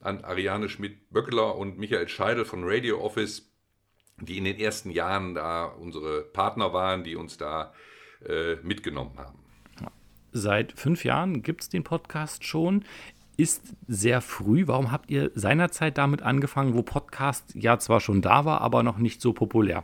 an 0.00 0.22
Ariane 0.22 0.68
Schmidt-Böckler 0.68 1.56
und 1.56 1.76
Michael 1.76 2.06
Scheidel 2.06 2.44
von 2.44 2.60
Radio 2.62 3.00
Office, 3.00 3.50
die 4.20 4.38
in 4.38 4.44
den 4.44 4.60
ersten 4.60 4.92
Jahren 4.92 5.34
da 5.34 5.64
unsere 5.64 6.22
Partner 6.22 6.72
waren, 6.72 7.02
die 7.02 7.16
uns 7.16 7.36
da 7.36 7.74
äh, 8.24 8.54
mitgenommen 8.62 9.18
haben. 9.18 9.40
Seit 10.30 10.70
fünf 10.70 11.04
Jahren 11.04 11.42
gibt 11.42 11.62
es 11.62 11.68
den 11.68 11.82
Podcast 11.82 12.44
schon. 12.44 12.84
Ist 13.36 13.74
sehr 13.88 14.20
früh. 14.20 14.68
Warum 14.68 14.92
habt 14.92 15.10
ihr 15.10 15.32
seinerzeit 15.34 15.98
damit 15.98 16.22
angefangen, 16.22 16.74
wo 16.74 16.82
Podcast 16.84 17.56
ja 17.56 17.76
zwar 17.80 17.98
schon 17.98 18.22
da 18.22 18.44
war, 18.44 18.60
aber 18.60 18.84
noch 18.84 18.98
nicht 18.98 19.20
so 19.20 19.32
populär? 19.32 19.82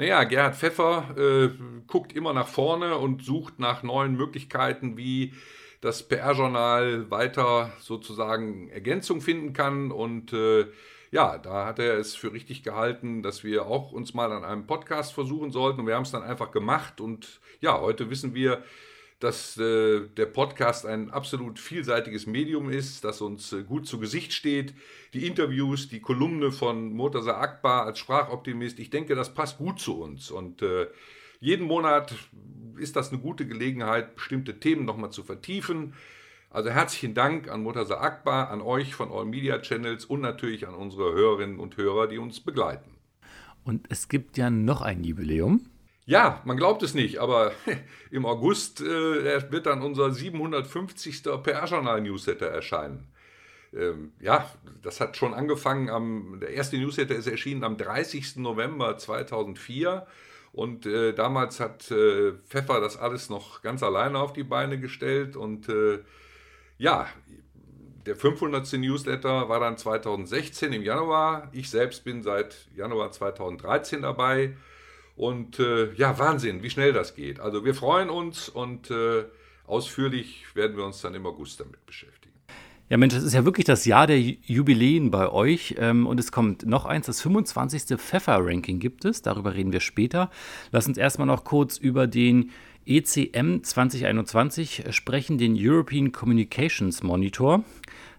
Naja, 0.00 0.24
Gerhard 0.24 0.56
Pfeffer 0.56 1.14
äh, 1.18 1.50
guckt 1.86 2.14
immer 2.14 2.32
nach 2.32 2.48
vorne 2.48 2.96
und 2.96 3.22
sucht 3.22 3.58
nach 3.58 3.82
neuen 3.82 4.16
Möglichkeiten, 4.16 4.96
wie 4.96 5.34
das 5.82 6.08
PR-Journal 6.08 7.10
weiter 7.10 7.70
sozusagen 7.80 8.70
Ergänzung 8.70 9.20
finden 9.20 9.52
kann. 9.52 9.92
Und 9.92 10.32
äh, 10.32 10.68
ja, 11.10 11.36
da 11.36 11.66
hat 11.66 11.80
er 11.80 11.98
es 11.98 12.14
für 12.14 12.32
richtig 12.32 12.62
gehalten, 12.62 13.22
dass 13.22 13.44
wir 13.44 13.66
auch 13.66 13.92
uns 13.92 14.14
mal 14.14 14.32
an 14.32 14.42
einem 14.42 14.66
Podcast 14.66 15.12
versuchen 15.12 15.50
sollten. 15.50 15.80
Und 15.80 15.86
wir 15.86 15.96
haben 15.96 16.04
es 16.04 16.12
dann 16.12 16.22
einfach 16.22 16.50
gemacht. 16.50 17.02
Und 17.02 17.38
ja, 17.60 17.78
heute 17.78 18.08
wissen 18.08 18.34
wir, 18.34 18.62
dass 19.20 19.58
äh, 19.58 20.00
der 20.16 20.26
Podcast 20.26 20.86
ein 20.86 21.10
absolut 21.10 21.58
vielseitiges 21.58 22.26
Medium 22.26 22.70
ist, 22.70 23.04
das 23.04 23.20
uns 23.20 23.52
äh, 23.52 23.62
gut 23.62 23.86
zu 23.86 24.00
Gesicht 24.00 24.32
steht. 24.32 24.74
Die 25.12 25.26
Interviews, 25.26 25.88
die 25.88 26.00
Kolumne 26.00 26.50
von 26.52 26.92
Murtaza 26.94 27.38
Akbar 27.38 27.84
als 27.84 27.98
Sprachoptimist, 27.98 28.78
ich 28.78 28.88
denke, 28.88 29.14
das 29.14 29.34
passt 29.34 29.58
gut 29.58 29.78
zu 29.78 30.00
uns. 30.00 30.30
Und 30.30 30.62
äh, 30.62 30.86
jeden 31.38 31.66
Monat 31.66 32.14
ist 32.78 32.96
das 32.96 33.12
eine 33.12 33.20
gute 33.20 33.46
Gelegenheit, 33.46 34.14
bestimmte 34.16 34.58
Themen 34.58 34.86
nochmal 34.86 35.10
zu 35.10 35.22
vertiefen. 35.22 35.92
Also 36.48 36.70
herzlichen 36.70 37.14
Dank 37.14 37.48
an 37.48 37.62
Murtaza 37.62 38.00
Akbar, 38.00 38.50
an 38.50 38.62
euch 38.62 38.94
von 38.94 39.12
All 39.12 39.26
Media 39.26 39.58
Channels 39.60 40.06
und 40.06 40.22
natürlich 40.22 40.66
an 40.66 40.74
unsere 40.74 41.12
Hörerinnen 41.12 41.60
und 41.60 41.76
Hörer, 41.76 42.08
die 42.08 42.18
uns 42.18 42.40
begleiten. 42.40 42.90
Und 43.64 43.86
es 43.90 44.08
gibt 44.08 44.38
ja 44.38 44.48
noch 44.48 44.80
ein 44.80 45.04
Jubiläum. 45.04 45.66
Ja, 46.10 46.42
man 46.44 46.56
glaubt 46.56 46.82
es 46.82 46.92
nicht, 46.92 47.18
aber 47.18 47.52
im 48.10 48.26
August 48.26 48.80
äh, 48.80 49.52
wird 49.52 49.66
dann 49.66 49.80
unser 49.80 50.10
750. 50.10 51.22
PR-Journal-Newsletter 51.22 52.46
erscheinen. 52.46 53.06
Ähm, 53.72 54.10
ja, 54.18 54.50
das 54.82 55.00
hat 55.00 55.16
schon 55.16 55.34
angefangen 55.34 55.88
am, 55.88 56.40
der 56.40 56.50
erste 56.50 56.78
Newsletter 56.78 57.14
ist 57.14 57.28
erschienen 57.28 57.62
am 57.62 57.76
30. 57.76 58.38
November 58.38 58.98
2004 58.98 60.04
und 60.50 60.84
äh, 60.84 61.12
damals 61.12 61.60
hat 61.60 61.88
äh, 61.92 62.32
Pfeffer 62.48 62.80
das 62.80 62.96
alles 62.96 63.30
noch 63.30 63.62
ganz 63.62 63.84
alleine 63.84 64.18
auf 64.18 64.32
die 64.32 64.42
Beine 64.42 64.80
gestellt 64.80 65.36
und 65.36 65.68
äh, 65.68 66.00
ja, 66.76 67.06
der 68.06 68.16
500. 68.16 68.72
Newsletter 68.72 69.48
war 69.48 69.60
dann 69.60 69.76
2016 69.76 70.72
im 70.72 70.82
Januar. 70.82 71.50
Ich 71.52 71.70
selbst 71.70 72.02
bin 72.02 72.24
seit 72.24 72.66
Januar 72.74 73.12
2013 73.12 74.02
dabei. 74.02 74.56
Und 75.16 75.58
äh, 75.58 75.92
ja, 75.94 76.18
Wahnsinn, 76.18 76.62
wie 76.62 76.70
schnell 76.70 76.92
das 76.92 77.14
geht. 77.14 77.40
Also 77.40 77.64
wir 77.64 77.74
freuen 77.74 78.10
uns 78.10 78.48
und 78.48 78.90
äh, 78.90 79.24
ausführlich 79.66 80.44
werden 80.54 80.76
wir 80.76 80.84
uns 80.84 81.00
dann 81.00 81.14
im 81.14 81.26
August 81.26 81.60
damit 81.60 81.84
beschäftigen. 81.86 82.20
Ja, 82.90 82.96
Mensch, 82.96 83.14
das 83.14 83.22
ist 83.22 83.34
ja 83.34 83.44
wirklich 83.44 83.66
das 83.66 83.84
Jahr 83.84 84.08
der 84.08 84.18
Jubiläen 84.18 85.12
bei 85.12 85.30
euch. 85.30 85.76
Ähm, 85.78 86.08
und 86.08 86.18
es 86.18 86.32
kommt 86.32 86.66
noch 86.66 86.86
eins, 86.86 87.06
das 87.06 87.22
25. 87.22 87.96
Pfeffer-Ranking 87.96 88.80
gibt 88.80 89.04
es. 89.04 89.22
Darüber 89.22 89.54
reden 89.54 89.72
wir 89.72 89.78
später. 89.78 90.28
Lass 90.72 90.88
uns 90.88 90.98
erstmal 90.98 91.28
noch 91.28 91.44
kurz 91.44 91.76
über 91.76 92.08
den 92.08 92.50
ECM 92.86 93.62
2021 93.62 94.86
sprechen, 94.90 95.38
den 95.38 95.54
European 95.56 96.10
Communications 96.10 97.04
Monitor. 97.04 97.62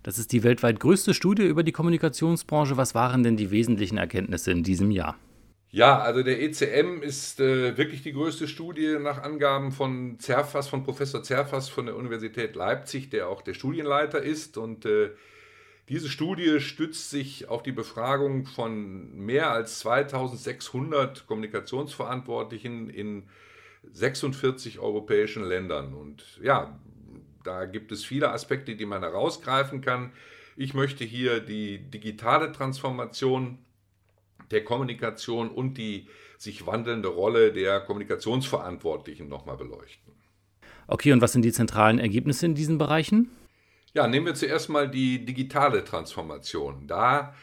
Das 0.04 0.18
ist 0.18 0.32
die 0.32 0.44
weltweit 0.44 0.80
größte 0.80 1.14
Studie 1.14 1.44
über 1.44 1.64
die 1.64 1.74
Kommunikationsbranche. 1.74 2.78
Was 2.78 2.96
waren 2.96 3.24
denn 3.24 3.36
die 3.36 3.52
wesentlichen 3.52 3.98
Erkenntnisse 3.98 4.52
in 4.52 4.64
diesem 4.64 4.90
Jahr? 4.92 5.18
Ja, 5.74 6.00
also 6.00 6.22
der 6.22 6.42
ECM 6.42 7.02
ist 7.02 7.40
äh, 7.40 7.78
wirklich 7.78 8.04
die 8.04 8.12
größte 8.12 8.50
Studie 8.50 8.98
nach 9.00 9.24
Angaben 9.24 9.72
von 9.72 10.20
Zerfas, 10.20 10.68
von 10.68 10.84
Professor 10.84 11.24
Zerfas 11.24 11.70
von 11.70 11.86
der 11.86 11.96
Universität 11.96 12.58
Leipzig, 12.58 13.10
der 13.10 13.30
auch 13.30 13.42
der 13.42 13.54
Studienleiter 13.54 14.22
ist. 14.22 14.58
Und 14.58 14.86
äh, 14.86 15.12
diese 15.88 16.10
Studie 16.10 16.60
stützt 16.60 17.10
sich 17.10 17.48
auf 17.48 17.64
die 17.64 17.72
Befragung 17.72 18.46
von 18.46 19.16
mehr 19.16 19.52
als 19.52 19.80
2600 19.80 21.26
Kommunikationsverantwortlichen 21.26 22.90
in 22.90 23.24
46 23.94 24.80
europäischen 24.80 25.46
Ländern. 25.46 25.94
Und 25.94 26.38
ja, 26.44 26.78
da 27.46 27.64
gibt 27.64 27.94
es 27.94 28.04
viele 28.04 28.32
Aspekte, 28.32 28.76
die 28.76 28.86
man 28.86 29.04
herausgreifen 29.04 29.80
kann. 29.80 30.12
Ich 30.58 30.74
möchte 30.74 31.06
hier 31.06 31.40
die 31.40 31.78
digitale 31.80 32.52
Transformation 32.52 33.58
der 34.52 34.64
Kommunikation 34.64 35.50
und 35.50 35.78
die 35.78 36.08
sich 36.38 36.66
wandelnde 36.66 37.10
Rolle 37.10 37.54
der 37.54 37.82
Kommunikationsverantwortlichen 37.82 39.30
nochmal 39.30 39.58
beleuchten. 39.58 40.14
Okay, 40.88 41.14
und 41.14 41.22
was 41.22 41.34
sind 41.34 41.44
die 41.44 41.52
zentralen 41.52 42.00
Ergebnisse 42.00 42.46
in 42.46 42.56
diesen 42.56 42.78
Bereichen? 42.78 43.30
Ja, 43.94 44.08
nehmen 44.08 44.26
wir 44.26 44.36
zuerst 44.36 44.70
mal 44.70 44.90
die 44.90 45.26
digitale 45.26 45.84
Transformation. 45.84 46.88
Da 46.88 47.36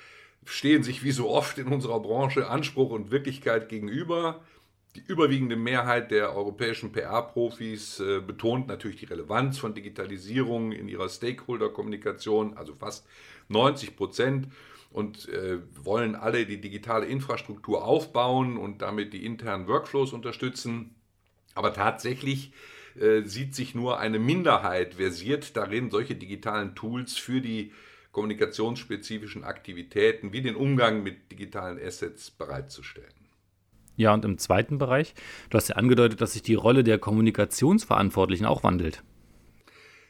stehen 0.44 0.82
sich 0.82 1.04
wie 1.04 1.12
so 1.12 1.28
oft 1.28 1.58
in 1.58 1.68
unserer 1.68 2.00
Branche 2.00 2.48
Anspruch 2.48 2.90
und 2.90 3.10
Wirklichkeit 3.10 3.68
gegenüber. 3.68 4.40
Die 4.96 5.02
überwiegende 5.06 5.56
Mehrheit 5.56 6.10
der 6.10 6.34
europäischen 6.34 6.90
PR-Profis 6.90 8.00
äh, 8.00 8.20
betont 8.20 8.66
natürlich 8.66 8.96
die 8.96 9.04
Relevanz 9.04 9.58
von 9.58 9.74
Digitalisierung 9.74 10.72
in 10.72 10.88
ihrer 10.88 11.08
Stakeholder-Kommunikation, 11.08 12.56
also 12.56 12.74
fast 12.74 13.06
90 13.48 13.96
Prozent, 13.96 14.48
und 14.90 15.28
äh, 15.28 15.58
wollen 15.84 16.14
alle 16.14 16.46
die 16.46 16.60
digitale 16.60 17.06
Infrastruktur 17.06 17.84
aufbauen 17.84 18.56
und 18.56 18.82
damit 18.82 19.12
die 19.12 19.24
internen 19.24 19.66
Workflows 19.66 20.12
unterstützen. 20.12 20.94
Aber 21.54 21.72
tatsächlich 21.72 22.52
äh, 22.98 23.22
sieht 23.22 23.54
sich 23.54 23.74
nur 23.74 23.98
eine 23.98 24.18
Minderheit 24.18 24.94
versiert 24.94 25.56
darin, 25.56 25.90
solche 25.90 26.14
digitalen 26.14 26.74
Tools 26.74 27.16
für 27.16 27.40
die 27.40 27.72
kommunikationsspezifischen 28.12 29.44
Aktivitäten 29.44 30.32
wie 30.32 30.40
den 30.40 30.56
Umgang 30.56 31.02
mit 31.02 31.30
digitalen 31.30 31.78
Assets 31.80 32.30
bereitzustellen. 32.30 33.12
Ja, 33.96 34.14
und 34.14 34.24
im 34.24 34.38
zweiten 34.38 34.78
Bereich, 34.78 35.14
du 35.50 35.56
hast 35.56 35.68
ja 35.68 35.76
angedeutet, 35.76 36.20
dass 36.20 36.32
sich 36.32 36.42
die 36.42 36.54
Rolle 36.54 36.84
der 36.84 36.98
Kommunikationsverantwortlichen 36.98 38.46
auch 38.46 38.62
wandelt. 38.62 39.02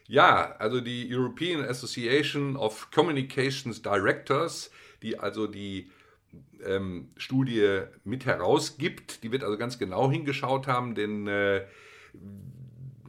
Ja, 0.09 0.57
also 0.59 0.81
die 0.81 1.07
European 1.15 1.63
Association 1.63 2.57
of 2.57 2.91
Communications 2.91 3.83
Directors, 3.83 4.71
die 5.03 5.19
also 5.19 5.47
die 5.47 5.91
ähm, 6.65 7.11
Studie 7.17 7.83
mit 8.05 8.25
herausgibt, 8.25 9.23
die 9.23 9.31
wird 9.31 9.45
also 9.45 9.59
ganz 9.59 9.79
genau 9.79 10.11
hingeschaut 10.11 10.67
haben, 10.67 10.95
denn 10.95 11.27
äh, 11.29 11.67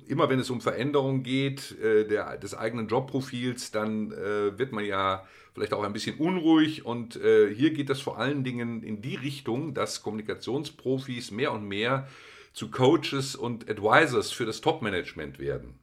immer 0.08 0.28
wenn 0.30 0.40
es 0.40 0.50
um 0.50 0.60
Veränderung 0.60 1.24
geht 1.24 1.80
äh, 1.80 2.06
der, 2.06 2.38
des 2.38 2.54
eigenen 2.54 2.88
Jobprofils, 2.88 3.72
dann 3.72 4.12
äh, 4.12 4.58
wird 4.58 4.74
man 4.74 4.84
ja 4.84 5.26
vielleicht 5.54 5.74
auch 5.74 5.84
ein 5.84 5.94
bisschen 5.94 6.18
unruhig. 6.18 6.86
Und 6.86 7.16
äh, 7.16 7.54
hier 7.54 7.72
geht 7.72 7.90
es 7.90 8.02
vor 8.02 8.18
allen 8.18 8.44
Dingen 8.44 8.84
in 8.84 9.02
die 9.02 9.16
Richtung, 9.16 9.74
dass 9.74 10.02
Kommunikationsprofis 10.02 11.32
mehr 11.32 11.52
und 11.54 11.66
mehr 11.66 12.08
zu 12.54 12.72
Coaches 12.72 13.36
und 13.36 13.70
Advisors 13.70 14.32
für 14.32 14.46
das 14.46 14.62
Top-Management 14.62 15.40
werden. 15.40 15.80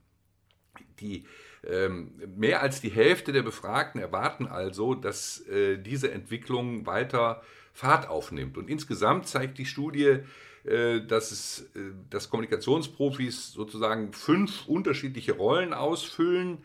Die 1.01 1.25
ähm, 1.69 2.13
mehr 2.37 2.63
als 2.63 2.81
die 2.81 2.91
Hälfte 2.91 3.33
der 3.33 3.43
Befragten 3.43 4.01
erwarten 4.01 4.47
also, 4.47 4.95
dass 4.95 5.41
äh, 5.49 5.79
diese 5.79 6.11
Entwicklung 6.13 6.87
weiter 6.87 7.43
Fahrt 7.73 8.09
aufnimmt. 8.09 8.57
Und 8.57 8.71
insgesamt 8.71 9.27
zeigt 9.27 9.59
die 9.59 9.67
Studie, 9.67 10.21
äh, 10.65 11.01
dass, 11.07 11.31
es, 11.31 11.71
äh, 11.75 11.93
dass 12.11 12.31
Kommunikationsprofis 12.31 13.53
sozusagen 13.53 14.13
fünf 14.13 14.67
unterschiedliche 14.67 15.33
Rollen 15.33 15.75
ausfüllen. 15.75 16.59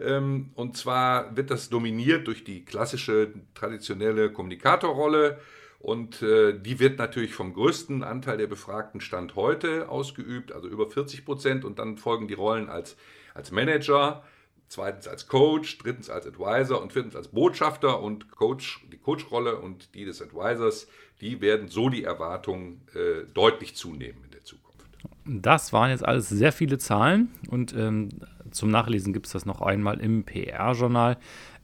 Ähm, 0.00 0.50
und 0.54 0.76
zwar 0.76 1.36
wird 1.36 1.50
das 1.50 1.68
dominiert 1.68 2.26
durch 2.26 2.44
die 2.44 2.64
klassische 2.64 3.32
traditionelle 3.54 4.32
Kommunikatorrolle. 4.32 5.38
Und 5.78 6.22
äh, 6.22 6.58
die 6.58 6.80
wird 6.80 6.98
natürlich 6.98 7.34
vom 7.34 7.52
größten 7.52 8.02
Anteil 8.02 8.38
der 8.38 8.46
Befragten 8.46 9.00
Stand 9.00 9.36
heute 9.36 9.88
ausgeübt, 9.88 10.52
also 10.52 10.68
über 10.68 10.88
40 10.88 11.24
Prozent. 11.24 11.64
Und 11.64 11.78
dann 11.78 11.98
folgen 11.98 12.28
die 12.28 12.34
Rollen 12.34 12.68
als, 12.68 12.96
als 13.36 13.50
Manager, 13.52 14.22
zweitens 14.68 15.06
als 15.06 15.28
Coach, 15.28 15.78
drittens 15.78 16.10
als 16.10 16.26
Advisor 16.26 16.82
und 16.82 16.92
viertens 16.92 17.14
als 17.14 17.28
Botschafter 17.28 18.00
und 18.00 18.30
Coach, 18.30 18.84
die 18.92 18.98
Coach-Rolle 18.98 19.56
und 19.56 19.94
die 19.94 20.04
des 20.04 20.20
Advisors, 20.22 20.88
die 21.20 21.40
werden 21.40 21.68
so 21.68 21.88
die 21.88 22.04
Erwartungen 22.04 22.82
äh, 22.94 23.24
deutlich 23.32 23.76
zunehmen 23.76 24.24
in 24.24 24.30
der 24.32 24.44
Zukunft. 24.44 24.66
Das 25.24 25.72
waren 25.72 25.90
jetzt 25.90 26.04
alles 26.04 26.28
sehr 26.28 26.52
viele 26.52 26.78
Zahlen 26.78 27.30
und 27.48 27.74
ähm, 27.74 28.08
zum 28.50 28.70
Nachlesen 28.70 29.12
gibt 29.12 29.26
es 29.26 29.32
das 29.32 29.46
noch 29.46 29.60
einmal 29.60 30.00
im 30.00 30.24
PR-Journal. 30.24 31.16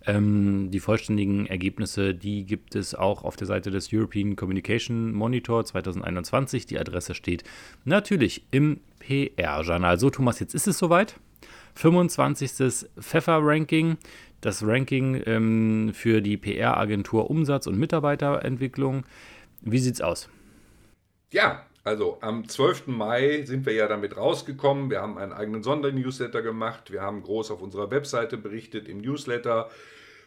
Ähm, 0.04 0.70
die 0.70 0.80
vollständigen 0.80 1.46
Ergebnisse, 1.46 2.14
die 2.14 2.44
gibt 2.44 2.74
es 2.74 2.94
auch 2.94 3.22
auf 3.22 3.36
der 3.36 3.46
Seite 3.46 3.70
des 3.70 3.92
European 3.92 4.34
Communication 4.34 5.12
Monitor 5.12 5.64
2021. 5.64 6.66
Die 6.66 6.78
Adresse 6.78 7.14
steht 7.14 7.44
natürlich 7.84 8.44
im 8.50 8.80
PR-Journal. 8.98 9.98
So, 9.98 10.10
Thomas, 10.10 10.40
jetzt 10.40 10.54
ist 10.54 10.66
es 10.66 10.78
soweit. 10.78 11.16
25. 11.74 12.88
Pfeffer-Ranking, 12.98 13.96
das 14.40 14.66
Ranking 14.66 15.22
ähm, 15.26 15.92
für 15.94 16.20
die 16.20 16.36
PR-Agentur 16.36 17.30
Umsatz- 17.30 17.66
und 17.66 17.78
Mitarbeiterentwicklung. 17.78 19.04
Wie 19.60 19.78
sieht's 19.78 20.00
aus? 20.00 20.28
Ja, 21.30 21.64
also 21.84 22.18
am 22.20 22.48
12. 22.48 22.88
Mai 22.88 23.42
sind 23.44 23.66
wir 23.66 23.72
ja 23.72 23.88
damit 23.88 24.16
rausgekommen. 24.16 24.90
Wir 24.90 25.00
haben 25.00 25.18
einen 25.18 25.32
eigenen 25.32 25.62
Sondernewsletter 25.62 26.42
gemacht. 26.42 26.92
Wir 26.92 27.02
haben 27.02 27.22
groß 27.22 27.50
auf 27.50 27.62
unserer 27.62 27.90
Webseite 27.90 28.36
berichtet 28.36 28.88
im 28.88 28.98
Newsletter. 28.98 29.68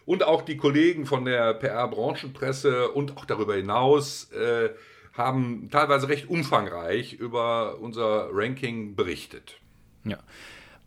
Und 0.06 0.24
auch 0.24 0.42
die 0.42 0.58
Kollegen 0.58 1.06
von 1.06 1.26
der 1.26 1.54
PR-Branchenpresse 1.54 2.90
und 2.90 3.18
auch 3.18 3.26
darüber 3.26 3.56
hinaus 3.56 4.32
äh, 4.32 4.70
haben 5.14 5.70
teilweise 5.72 6.10
recht 6.10 6.30
umfangreich 6.30 7.14
über 7.14 7.80
unser 7.80 8.30
Ranking 8.32 8.96
berichtet. 8.96 9.60
Ja. 10.04 10.20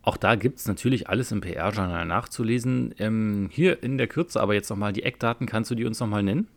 Auch 0.03 0.17
da 0.17 0.37
gibt 0.37 0.59
es 0.59 0.67
natürlich 0.67 1.09
alles 1.09 1.33
im 1.33 1.41
PR-Journal 1.41 2.07
nachzulesen. 2.07 2.95
Ähm, 2.99 3.49
hier 3.53 3.83
in 3.83 3.99
der 3.99 4.07
Kürze 4.07 4.41
aber 4.41 4.55
jetzt 4.55 4.71
nochmal 4.71 4.93
die 4.93 5.03
Eckdaten. 5.03 5.47
Kannst 5.47 5.71
du 5.71 5.75
die 5.75 5.85
uns 5.85 6.01
nochmal 6.01 6.23
nennen? 6.23 6.49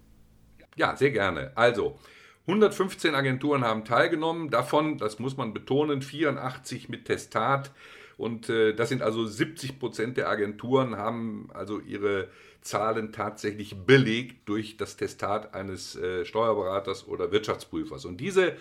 Ja, 0.76 0.96
sehr 0.96 1.12
gerne. 1.12 1.52
Also, 1.56 2.00
115 2.48 3.14
Agenturen 3.14 3.64
haben 3.64 3.86
teilgenommen. 3.86 4.50
Davon, 4.50 4.98
das 4.98 5.20
muss 5.20 5.38
man 5.38 5.54
betonen, 5.54 6.02
84 6.02 6.90
mit 6.90 7.06
Testat. 7.06 7.72
Und 8.18 8.50
äh, 8.50 8.74
das 8.74 8.90
sind 8.90 9.02
also 9.02 9.26
70 9.26 9.80
Prozent 9.80 10.18
der 10.18 10.30
Agenturen, 10.30 10.96
haben 10.96 11.50
also 11.54 11.80
ihre 11.80 12.30
Zahlen 12.62 13.12
tatsächlich 13.12 13.76
belegt 13.86 14.48
durch 14.48 14.78
das 14.78 14.96
Testat 14.96 15.56
eines 15.56 15.96
äh, 15.96 16.26
Steuerberaters 16.26 17.08
oder 17.08 17.32
Wirtschaftsprüfers. 17.32 18.06
Und 18.06 18.18
diese 18.18 18.54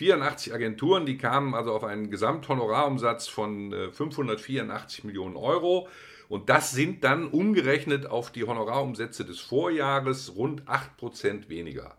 84 0.00 0.54
Agenturen, 0.54 1.04
die 1.04 1.18
kamen 1.18 1.54
also 1.54 1.74
auf 1.74 1.84
einen 1.84 2.10
Gesamthonorarumsatz 2.10 3.28
von 3.28 3.70
584 3.92 5.04
äh, 5.04 5.06
Millionen 5.06 5.36
Euro. 5.36 5.88
Und 6.30 6.48
das 6.48 6.72
sind 6.72 7.04
dann 7.04 7.26
umgerechnet 7.26 8.06
auf 8.06 8.32
die 8.32 8.44
Honorarumsätze 8.44 9.26
des 9.26 9.40
Vorjahres 9.40 10.36
rund 10.36 10.62
8% 10.62 11.50
weniger. 11.50 11.98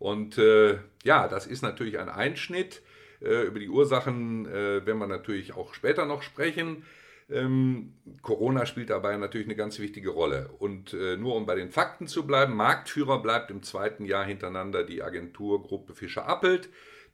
Und 0.00 0.36
äh, 0.38 0.78
ja, 1.04 1.28
das 1.28 1.46
ist 1.46 1.62
natürlich 1.62 2.00
ein 2.00 2.08
Einschnitt. 2.08 2.82
Äh, 3.20 3.42
über 3.42 3.60
die 3.60 3.68
Ursachen 3.68 4.46
äh, 4.46 4.84
werden 4.84 4.98
wir 4.98 5.06
natürlich 5.06 5.54
auch 5.54 5.74
später 5.74 6.06
noch 6.06 6.22
sprechen. 6.22 6.82
Ähm, 7.30 7.92
Corona 8.22 8.66
spielt 8.66 8.90
dabei 8.90 9.16
natürlich 9.16 9.46
eine 9.46 9.54
ganz 9.54 9.78
wichtige 9.78 10.10
Rolle. 10.10 10.50
Und 10.58 10.92
äh, 10.92 11.16
nur 11.16 11.36
um 11.36 11.46
bei 11.46 11.54
den 11.54 11.70
Fakten 11.70 12.08
zu 12.08 12.26
bleiben, 12.26 12.56
Marktführer 12.56 13.22
bleibt 13.22 13.52
im 13.52 13.62
zweiten 13.62 14.06
Jahr 14.06 14.24
hintereinander 14.24 14.82
die 14.82 15.04
Agenturgruppe 15.04 15.94
Fischer-Appelt 15.94 16.68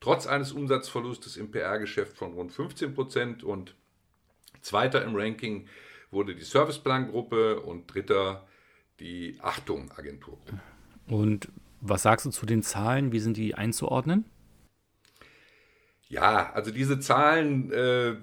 trotz 0.04 0.26
eines 0.26 0.52
Umsatzverlustes 0.52 1.38
im 1.38 1.50
PR-Geschäft 1.50 2.18
von 2.18 2.34
rund 2.34 2.52
15 2.52 2.92
Prozent 2.94 3.42
und 3.42 3.74
zweiter 4.60 5.02
im 5.02 5.16
Ranking 5.16 5.66
wurde 6.10 6.34
die 6.34 6.44
Serviceplan-Gruppe 6.44 7.60
und 7.60 7.86
dritter 7.86 8.46
die 9.00 9.38
Achtung-Agenturgruppe. 9.40 10.60
Und 11.06 11.48
was 11.80 12.02
sagst 12.02 12.26
du 12.26 12.30
zu 12.30 12.44
den 12.44 12.62
Zahlen? 12.62 13.12
Wie 13.12 13.18
sind 13.18 13.38
die 13.38 13.54
einzuordnen? 13.54 14.26
Ja, 16.08 16.52
also 16.52 16.70
diese 16.70 17.00
Zahlen 17.00 17.72
äh, 17.72 18.16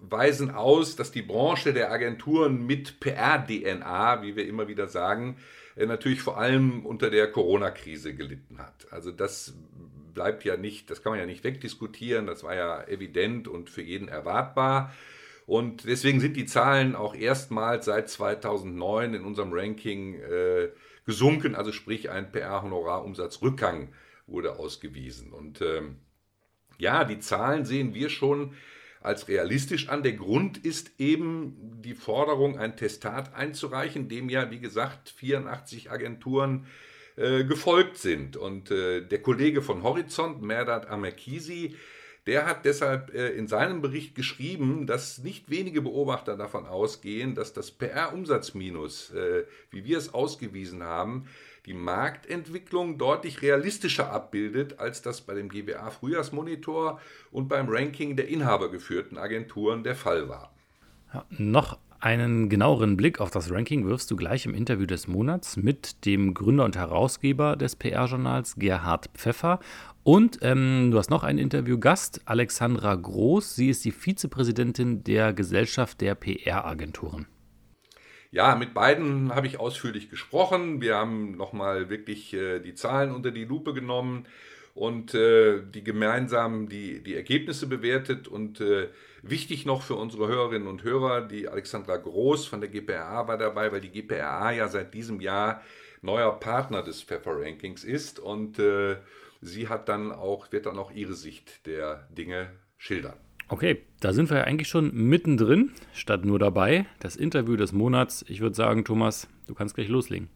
weisen 0.00 0.50
aus, 0.50 0.96
dass 0.96 1.12
die 1.12 1.20
Branche 1.20 1.74
der 1.74 1.92
Agenturen 1.92 2.64
mit 2.64 3.00
PR-DNA, 3.00 4.22
wie 4.22 4.34
wir 4.34 4.46
immer 4.46 4.66
wieder 4.66 4.88
sagen, 4.88 5.36
natürlich 5.86 6.22
vor 6.22 6.38
allem 6.38 6.84
unter 6.84 7.10
der 7.10 7.30
Corona-Krise 7.30 8.14
gelitten 8.14 8.58
hat. 8.58 8.86
Also 8.90 9.12
das 9.12 9.54
bleibt 10.14 10.44
ja 10.44 10.56
nicht, 10.56 10.90
das 10.90 11.02
kann 11.02 11.12
man 11.12 11.20
ja 11.20 11.26
nicht 11.26 11.44
wegdiskutieren, 11.44 12.26
das 12.26 12.42
war 12.42 12.54
ja 12.54 12.82
evident 12.84 13.46
und 13.46 13.70
für 13.70 13.82
jeden 13.82 14.08
erwartbar. 14.08 14.92
Und 15.46 15.84
deswegen 15.84 16.20
sind 16.20 16.36
die 16.36 16.44
Zahlen 16.44 16.94
auch 16.94 17.14
erstmals 17.14 17.86
seit 17.86 18.10
2009 18.10 19.14
in 19.14 19.24
unserem 19.24 19.52
Ranking 19.52 20.14
äh, 20.16 20.68
gesunken, 21.06 21.54
also 21.54 21.72
sprich 21.72 22.10
ein 22.10 22.32
PR-Honorarumsatzrückgang 22.32 23.88
wurde 24.26 24.58
ausgewiesen. 24.58 25.32
Und 25.32 25.62
ähm, 25.62 25.96
ja, 26.78 27.04
die 27.04 27.18
Zahlen 27.18 27.64
sehen 27.64 27.94
wir 27.94 28.10
schon 28.10 28.54
als 29.08 29.26
realistisch 29.26 29.88
an. 29.88 30.02
Der 30.02 30.12
Grund 30.12 30.58
ist 30.58 30.92
eben 30.98 31.80
die 31.82 31.94
Forderung, 31.94 32.58
ein 32.58 32.76
Testat 32.76 33.34
einzureichen, 33.34 34.10
dem 34.10 34.28
ja, 34.28 34.50
wie 34.50 34.60
gesagt, 34.60 35.08
84 35.08 35.90
Agenturen 35.90 36.66
äh, 37.16 37.44
gefolgt 37.44 37.96
sind. 37.96 38.36
Und 38.36 38.70
äh, 38.70 39.00
der 39.00 39.22
Kollege 39.22 39.62
von 39.62 39.82
Horizont, 39.82 40.42
Merdat 40.42 40.88
Amerkisi, 40.88 41.74
der 42.26 42.44
hat 42.44 42.66
deshalb 42.66 43.14
äh, 43.14 43.30
in 43.30 43.48
seinem 43.48 43.80
Bericht 43.80 44.14
geschrieben, 44.14 44.86
dass 44.86 45.16
nicht 45.16 45.48
wenige 45.48 45.80
Beobachter 45.80 46.36
davon 46.36 46.66
ausgehen, 46.66 47.34
dass 47.34 47.54
das 47.54 47.70
PR-Umsatzminus, 47.70 49.14
äh, 49.14 49.44
wie 49.70 49.86
wir 49.86 49.96
es 49.96 50.12
ausgewiesen 50.12 50.82
haben, 50.82 51.28
die 51.68 51.74
Marktentwicklung 51.74 52.96
deutlich 52.96 53.42
realistischer 53.42 54.10
abbildet, 54.10 54.78
als 54.78 55.02
das 55.02 55.20
bei 55.20 55.34
dem 55.34 55.50
GBA 55.50 55.90
Frühjahrsmonitor 55.90 56.98
und 57.30 57.48
beim 57.48 57.68
Ranking 57.68 58.16
der 58.16 58.28
inhabergeführten 58.28 59.18
Agenturen 59.18 59.84
der 59.84 59.94
Fall 59.94 60.30
war. 60.30 60.54
Ja, 61.12 61.26
noch 61.28 61.78
einen 62.00 62.48
genaueren 62.48 62.96
Blick 62.96 63.20
auf 63.20 63.30
das 63.30 63.50
Ranking 63.50 63.84
wirfst 63.86 64.10
du 64.10 64.16
gleich 64.16 64.46
im 64.46 64.54
Interview 64.54 64.86
des 64.86 65.08
Monats 65.08 65.56
mit 65.56 66.06
dem 66.06 66.32
Gründer 66.32 66.64
und 66.64 66.76
Herausgeber 66.76 67.56
des 67.56 67.76
PR-Journals 67.76 68.54
Gerhard 68.56 69.10
Pfeffer. 69.14 69.60
Und 70.04 70.38
ähm, 70.40 70.90
du 70.90 70.96
hast 70.96 71.10
noch 71.10 71.22
einen 71.22 71.38
Interviewgast, 71.38 72.22
Alexandra 72.24 72.94
Groß. 72.94 73.56
Sie 73.56 73.68
ist 73.68 73.84
die 73.84 73.92
Vizepräsidentin 73.92 75.04
der 75.04 75.34
Gesellschaft 75.34 76.00
der 76.00 76.14
PR-Agenturen. 76.14 77.26
Ja, 78.30 78.56
mit 78.56 78.74
beiden 78.74 79.34
habe 79.34 79.46
ich 79.46 79.58
ausführlich 79.58 80.10
gesprochen. 80.10 80.82
Wir 80.82 80.96
haben 80.96 81.36
nochmal 81.36 81.88
wirklich 81.88 82.34
äh, 82.34 82.60
die 82.60 82.74
Zahlen 82.74 83.14
unter 83.14 83.30
die 83.30 83.46
Lupe 83.46 83.72
genommen 83.72 84.26
und 84.74 85.14
äh, 85.14 85.62
die 85.62 85.82
gemeinsam 85.82 86.68
die, 86.68 87.02
die 87.02 87.14
Ergebnisse 87.14 87.66
bewertet. 87.66 88.28
Und 88.28 88.60
äh, 88.60 88.88
wichtig 89.22 89.64
noch 89.64 89.82
für 89.82 89.94
unsere 89.94 90.28
Hörerinnen 90.28 90.68
und 90.68 90.82
Hörer, 90.82 91.22
die 91.22 91.48
Alexandra 91.48 91.96
Groß 91.96 92.46
von 92.46 92.60
der 92.60 92.68
GPRA 92.68 93.26
war 93.26 93.38
dabei, 93.38 93.72
weil 93.72 93.80
die 93.80 93.90
GPRA 93.90 94.52
ja 94.52 94.68
seit 94.68 94.92
diesem 94.92 95.20
Jahr 95.20 95.62
neuer 96.02 96.38
Partner 96.38 96.82
des 96.82 97.02
Pfeffer 97.02 97.40
Rankings 97.40 97.82
ist 97.82 98.20
und 98.20 98.58
äh, 98.58 98.98
sie 99.40 99.68
hat 99.68 99.88
dann 99.88 100.12
auch, 100.12 100.52
wird 100.52 100.66
dann 100.66 100.78
auch 100.78 100.90
ihre 100.92 101.14
Sicht 101.14 101.66
der 101.66 102.06
Dinge 102.10 102.50
schildern. 102.76 103.16
Okay, 103.50 103.82
da 104.00 104.12
sind 104.12 104.28
wir 104.28 104.36
ja 104.36 104.44
eigentlich 104.44 104.68
schon 104.68 104.92
mittendrin, 104.94 105.72
statt 105.94 106.26
nur 106.26 106.38
dabei. 106.38 106.84
Das 107.00 107.16
Interview 107.16 107.56
des 107.56 107.72
Monats. 107.72 108.22
Ich 108.28 108.42
würde 108.42 108.54
sagen, 108.54 108.84
Thomas, 108.84 109.26
du 109.46 109.54
kannst 109.54 109.74
gleich 109.74 109.88
loslegen. 109.88 110.28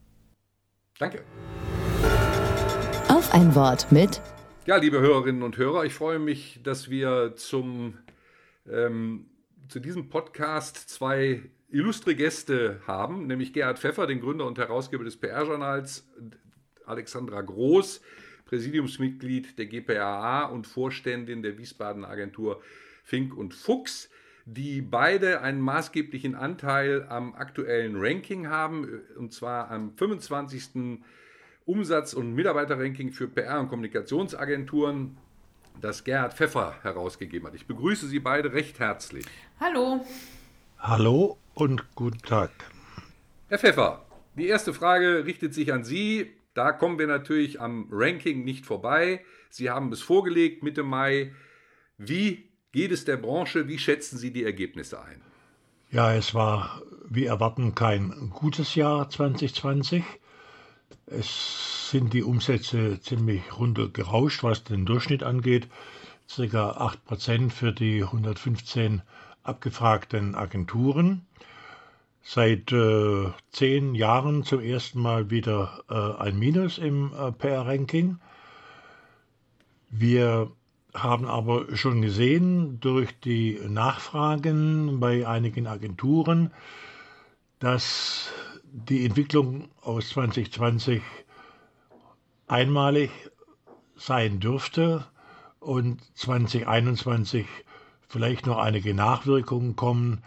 Danke. 0.98 1.22
Auf 3.08 3.34
ein 3.34 3.54
Wort 3.54 3.92
mit. 3.92 4.22
Ja, 4.64 4.76
liebe 4.76 4.98
Hörerinnen 4.98 5.42
und 5.42 5.58
Hörer, 5.58 5.84
ich 5.84 5.92
freue 5.92 6.18
mich, 6.18 6.60
dass 6.62 6.88
wir 6.88 7.34
zum, 7.36 7.98
ähm, 8.66 9.26
zu 9.68 9.78
diesem 9.78 10.08
Podcast 10.08 10.88
zwei 10.88 11.42
illustre 11.68 12.14
Gäste 12.14 12.80
haben, 12.86 13.26
nämlich 13.26 13.52
Gerhard 13.52 13.78
Pfeffer, 13.78 14.06
den 14.06 14.20
Gründer 14.22 14.46
und 14.46 14.56
Herausgeber 14.56 15.04
des 15.04 15.18
PR-Journals, 15.18 16.08
Alexandra 16.86 17.42
Groß, 17.42 18.00
Präsidiumsmitglied 18.46 19.58
der 19.58 19.66
GPAA 19.66 20.46
und 20.46 20.66
Vorständin 20.66 21.42
der 21.42 21.58
Wiesbadener 21.58 22.08
Agentur 22.08 22.62
Fink 23.02 23.36
und 23.36 23.54
Fuchs. 23.54 24.08
die 24.44 24.82
beide 24.82 25.40
einen 25.40 25.60
maßgeblichen 25.60 26.34
Anteil 26.34 27.06
am 27.08 27.34
aktuellen 27.34 27.94
Ranking 27.96 28.48
haben, 28.48 29.00
und 29.16 29.32
zwar 29.32 29.70
am 29.70 29.92
25. 29.96 31.00
Umsatz- 31.64 32.12
und 32.12 32.34
Mitarbeiterranking 32.34 33.12
für 33.12 33.28
PR- 33.28 33.60
und 33.60 33.68
Kommunikationsagenturen, 33.68 35.16
das 35.80 36.02
Gerhard 36.04 36.34
Pfeffer 36.34 36.74
herausgegeben 36.82 37.46
hat. 37.46 37.54
Ich 37.54 37.66
begrüße 37.66 38.08
Sie 38.08 38.18
beide 38.18 38.52
recht 38.52 38.80
herzlich. 38.80 39.24
Hallo. 39.60 40.04
Hallo 40.78 41.38
und 41.54 41.94
guten 41.94 42.18
Tag. 42.18 42.50
Herr 43.48 43.58
Pfeffer, 43.58 44.04
die 44.36 44.48
erste 44.48 44.74
Frage 44.74 45.24
richtet 45.24 45.54
sich 45.54 45.72
an 45.72 45.84
Sie. 45.84 46.32
Da 46.54 46.72
kommen 46.72 46.98
wir 46.98 47.06
natürlich 47.06 47.60
am 47.60 47.86
Ranking 47.90 48.44
nicht 48.44 48.66
vorbei. 48.66 49.24
Sie 49.50 49.70
haben 49.70 49.92
es 49.92 50.02
vorgelegt 50.02 50.62
Mitte 50.62 50.82
Mai. 50.82 51.32
Wie 51.96 52.48
geht 52.72 52.92
es 52.92 53.04
der 53.04 53.16
Branche? 53.16 53.68
Wie 53.68 53.78
schätzen 53.78 54.18
Sie 54.18 54.32
die 54.32 54.44
Ergebnisse 54.44 55.00
ein? 55.02 55.20
Ja, 55.90 56.14
es 56.14 56.34
war 56.34 56.82
wie 57.08 57.26
erwarten 57.26 57.74
kein 57.74 58.30
gutes 58.30 58.74
Jahr 58.74 59.10
2020. 59.10 60.02
Es 61.06 61.90
sind 61.90 62.14
die 62.14 62.22
Umsätze 62.22 63.00
ziemlich 63.00 63.58
runtergerauscht, 63.58 64.42
was 64.42 64.64
den 64.64 64.86
Durchschnitt 64.86 65.22
angeht. 65.22 65.68
Circa 66.26 66.70
8% 67.08 67.50
für 67.50 67.72
die 67.72 68.02
115 68.02 69.02
abgefragten 69.42 70.34
Agenturen. 70.34 71.26
Seit 72.22 72.72
äh, 72.72 73.30
zehn 73.50 73.94
Jahren 73.94 74.44
zum 74.44 74.60
ersten 74.60 75.00
Mal 75.00 75.30
wieder 75.30 75.84
äh, 75.90 76.22
ein 76.22 76.38
Minus 76.38 76.78
im 76.78 77.12
äh, 77.12 77.32
PR-Ranking. 77.32 78.18
Wir 79.90 80.50
haben 80.94 81.26
aber 81.26 81.74
schon 81.76 82.02
gesehen 82.02 82.80
durch 82.80 83.18
die 83.20 83.58
Nachfragen 83.66 85.00
bei 85.00 85.26
einigen 85.26 85.66
Agenturen, 85.66 86.52
dass 87.58 88.30
die 88.72 89.04
Entwicklung 89.06 89.68
aus 89.80 90.10
2020 90.10 91.02
einmalig 92.46 93.10
sein 93.96 94.40
dürfte 94.40 95.06
und 95.60 96.00
2021 96.16 97.46
vielleicht 98.08 98.46
noch 98.46 98.58
einige 98.58 98.94
Nachwirkungen 98.94 99.76
kommen 99.76 100.22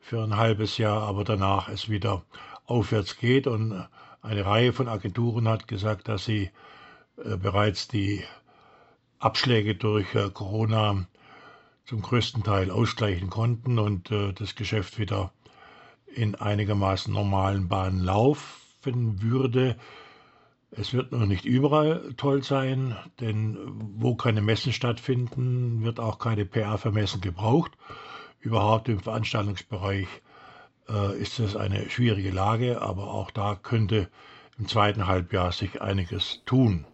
für 0.00 0.22
ein 0.22 0.36
halbes 0.36 0.78
Jahr, 0.78 1.02
aber 1.02 1.24
danach 1.24 1.68
es 1.68 1.88
wieder 1.88 2.22
aufwärts 2.66 3.16
geht. 3.16 3.46
Und 3.46 3.86
eine 4.22 4.44
Reihe 4.44 4.72
von 4.72 4.88
Agenturen 4.88 5.48
hat 5.48 5.68
gesagt, 5.68 6.08
dass 6.08 6.24
sie 6.24 6.50
äh, 7.24 7.36
bereits 7.36 7.88
die 7.88 8.24
Abschläge 9.20 9.74
durch 9.74 10.14
äh, 10.14 10.30
Corona 10.30 11.06
zum 11.84 12.02
größten 12.02 12.42
Teil 12.42 12.70
ausgleichen 12.70 13.30
konnten 13.30 13.78
und 13.78 14.10
äh, 14.10 14.32
das 14.32 14.54
Geschäft 14.54 14.98
wieder 14.98 15.32
in 16.06 16.34
einigermaßen 16.34 17.12
normalen 17.12 17.68
Bahnen 17.68 18.00
laufen 18.00 19.22
würde. 19.22 19.76
Es 20.70 20.94
wird 20.94 21.12
noch 21.12 21.26
nicht 21.26 21.44
überall 21.44 22.14
toll 22.16 22.42
sein, 22.42 22.96
denn 23.20 23.58
wo 23.98 24.14
keine 24.14 24.40
Messen 24.40 24.72
stattfinden, 24.72 25.84
wird 25.84 26.00
auch 26.00 26.18
keine 26.18 26.46
PR 26.46 26.78
für 26.78 26.92
Messen 26.92 27.20
gebraucht. 27.20 27.72
Überhaupt 28.40 28.88
im 28.88 29.00
Veranstaltungsbereich 29.00 30.08
äh, 30.88 31.18
ist 31.18 31.40
es 31.40 31.56
eine 31.56 31.90
schwierige 31.90 32.30
Lage, 32.30 32.80
aber 32.80 33.12
auch 33.12 33.30
da 33.30 33.54
könnte 33.54 34.08
im 34.58 34.66
zweiten 34.66 35.06
Halbjahr 35.06 35.52
sich 35.52 35.82
einiges 35.82 36.42
tun. 36.46 36.86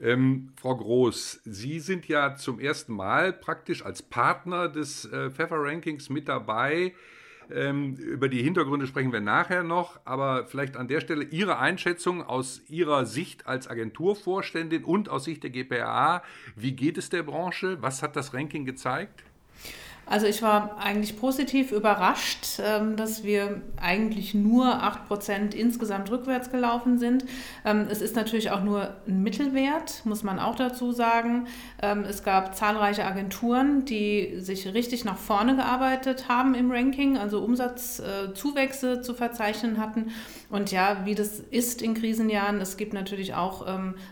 Ähm, 0.00 0.52
Frau 0.56 0.76
Groß, 0.76 1.40
Sie 1.44 1.80
sind 1.80 2.08
ja 2.08 2.36
zum 2.36 2.58
ersten 2.58 2.94
Mal 2.94 3.32
praktisch 3.32 3.84
als 3.84 4.02
Partner 4.02 4.68
des 4.68 5.04
äh, 5.06 5.30
Pfeffer-Rankings 5.30 6.10
mit 6.10 6.28
dabei. 6.28 6.92
Ähm, 7.50 7.94
über 7.96 8.28
die 8.28 8.42
Hintergründe 8.42 8.86
sprechen 8.86 9.12
wir 9.12 9.20
nachher 9.20 9.62
noch, 9.62 10.00
aber 10.04 10.46
vielleicht 10.46 10.76
an 10.76 10.88
der 10.88 11.00
Stelle 11.00 11.24
Ihre 11.24 11.58
Einschätzung 11.58 12.22
aus 12.22 12.62
Ihrer 12.68 13.06
Sicht 13.06 13.46
als 13.46 13.68
Agenturvorständin 13.68 14.84
und 14.84 15.08
aus 15.08 15.24
Sicht 15.24 15.42
der 15.42 15.50
GPA. 15.50 16.22
Wie 16.56 16.72
geht 16.72 16.98
es 16.98 17.10
der 17.10 17.22
Branche? 17.22 17.78
Was 17.82 18.02
hat 18.02 18.16
das 18.16 18.34
Ranking 18.34 18.64
gezeigt? 18.64 19.22
Also 20.06 20.26
ich 20.26 20.42
war 20.42 20.76
eigentlich 20.78 21.18
positiv 21.18 21.72
überrascht, 21.72 22.60
ähm, 22.62 22.96
dass 22.96 23.24
wir 23.24 23.62
eigentlich 23.80 24.34
nur 24.34 24.66
8% 24.66 25.54
insgesamt 25.54 26.10
rückwärts 26.10 26.50
gelaufen 26.50 26.98
sind. 26.98 27.24
Ähm, 27.64 27.86
es 27.90 28.02
ist 28.02 28.14
natürlich 28.14 28.50
auch 28.50 28.62
nur 28.62 28.94
ein 29.08 29.22
Mittelwert, 29.22 30.02
muss 30.04 30.22
man 30.22 30.38
auch 30.38 30.56
dazu 30.56 30.92
sagen. 30.92 31.46
Ähm, 31.80 32.04
es 32.08 32.22
gab 32.22 32.54
zahlreiche 32.54 33.04
Agenturen, 33.04 33.84
die 33.84 34.34
sich 34.40 34.72
richtig 34.74 35.04
nach 35.04 35.16
vorne 35.16 35.56
gearbeitet 35.56 36.28
haben 36.28 36.54
im 36.54 36.70
Ranking, 36.70 37.16
also 37.16 37.40
Umsatzzuwächse 37.40 39.00
zu 39.00 39.14
verzeichnen 39.14 39.78
hatten. 39.78 40.10
Und 40.50 40.70
ja, 40.70 41.04
wie 41.04 41.14
das 41.14 41.40
ist 41.40 41.82
in 41.82 41.94
Krisenjahren, 41.94 42.60
es 42.60 42.76
gibt 42.76 42.92
natürlich 42.92 43.34
auch 43.34 43.66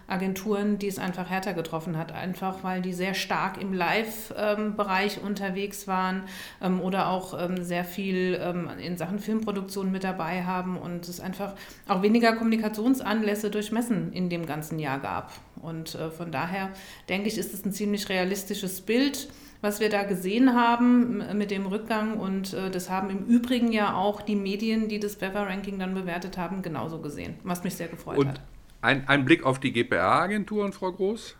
Agenturen, 0.07 0.79
die 0.79 0.89
es 0.89 0.99
einfach 0.99 1.29
härter 1.29 1.55
getroffen 1.55 1.97
hat, 1.97 2.13
einfach 2.13 2.65
weil 2.65 2.83
die 2.83 2.93
sehr 2.93 3.15
stark 3.15 3.61
im 3.61 3.73
Live-Bereich 3.73 5.23
unterwegs 5.23 5.87
waren 5.87 6.25
ähm, 6.61 6.81
oder 6.81 7.09
auch 7.09 7.39
ähm, 7.39 7.63
sehr 7.63 7.85
viel 7.85 8.39
ähm, 8.41 8.69
in 8.79 8.97
Sachen 8.97 9.19
Filmproduktion 9.19 9.91
mit 9.91 10.05
dabei 10.05 10.45
haben 10.45 10.77
und 10.77 11.09
es 11.09 11.21
einfach 11.21 11.55
auch 11.89 12.03
weniger 12.03 12.35
Kommunikationsanlässe 12.35 13.51
durch 13.51 13.73
Messen 13.73 14.13
in 14.13 14.29
dem 14.29 14.47
ganzen 14.47 14.79
Jahr 14.79 14.99
gab. 14.99 15.33
Und 15.61 15.95
äh, 15.95 16.11
von 16.11 16.33
daher 16.33 16.71
denke 17.09 17.29
ich, 17.29 17.39
ist 17.39 17.55
es 17.55 17.65
ein 17.65 17.73
ziemlich 17.73 18.09
realistisches 18.09 18.81
Bild 18.81 19.29
was 19.63 19.81
wir 19.81 19.89
da 19.89 20.03
gesehen 20.03 20.55
haben 20.55 21.23
mit 21.39 21.51
dem 21.51 21.65
Rückgang. 21.65 22.19
Und 22.19 22.53
äh, 22.53 22.71
das 22.71 22.91
haben 22.91 23.09
im 23.09 23.25
Übrigen 23.25 23.73
ja 23.73 23.95
auch 23.95 24.21
die 24.21 24.37
Medien, 24.37 24.89
die 24.89 25.01
das 25.01 25.21
Weather-Ranking 25.23 25.79
dann 25.79 25.95
bewertet 25.95 26.37
haben, 26.37 26.61
genauso 26.61 27.01
gesehen, 27.01 27.37
was 27.45 27.65
mich 27.65 27.75
sehr 27.77 27.89
gefreut 27.89 28.19
und 28.19 28.29
hat. 28.29 28.41
Ein, 28.83 29.09
ein 29.09 29.25
Blick 29.25 29.45
auf 29.45 29.61
die 29.61 29.73
GPA-Agenturen, 29.73 30.73
Frau 30.73 30.93
Groß? 30.93 31.37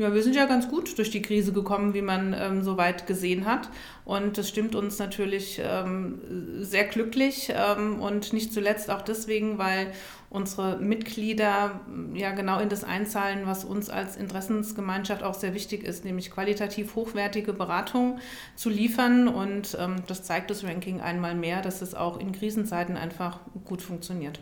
Ja, 0.00 0.14
wir 0.14 0.22
sind 0.22 0.34
ja 0.34 0.46
ganz 0.46 0.66
gut 0.66 0.96
durch 0.96 1.10
die 1.10 1.20
Krise 1.20 1.52
gekommen, 1.52 1.92
wie 1.92 2.00
man 2.00 2.32
ähm, 2.32 2.62
soweit 2.62 3.06
gesehen 3.06 3.44
hat. 3.44 3.68
Und 4.06 4.38
das 4.38 4.48
stimmt 4.48 4.74
uns 4.74 4.98
natürlich 4.98 5.60
ähm, 5.62 6.22
sehr 6.62 6.84
glücklich 6.84 7.52
ähm, 7.54 8.00
und 8.00 8.32
nicht 8.32 8.54
zuletzt 8.54 8.88
auch 8.88 9.02
deswegen, 9.02 9.58
weil 9.58 9.92
unsere 10.30 10.78
Mitglieder 10.78 11.82
ja 12.14 12.30
genau 12.30 12.60
in 12.60 12.70
das 12.70 12.82
einzahlen, 12.82 13.40
was 13.44 13.62
uns 13.66 13.90
als 13.90 14.16
Interessensgemeinschaft 14.16 15.22
auch 15.22 15.34
sehr 15.34 15.52
wichtig 15.52 15.84
ist, 15.84 16.06
nämlich 16.06 16.30
qualitativ 16.30 16.94
hochwertige 16.94 17.52
Beratung 17.52 18.20
zu 18.56 18.70
liefern. 18.70 19.28
Und 19.28 19.76
ähm, 19.78 19.96
das 20.06 20.22
zeigt 20.22 20.50
das 20.50 20.64
Ranking 20.64 21.02
einmal 21.02 21.34
mehr, 21.34 21.60
dass 21.60 21.82
es 21.82 21.94
auch 21.94 22.18
in 22.18 22.32
Krisenzeiten 22.32 22.96
einfach 22.96 23.40
gut 23.66 23.82
funktioniert. 23.82 24.40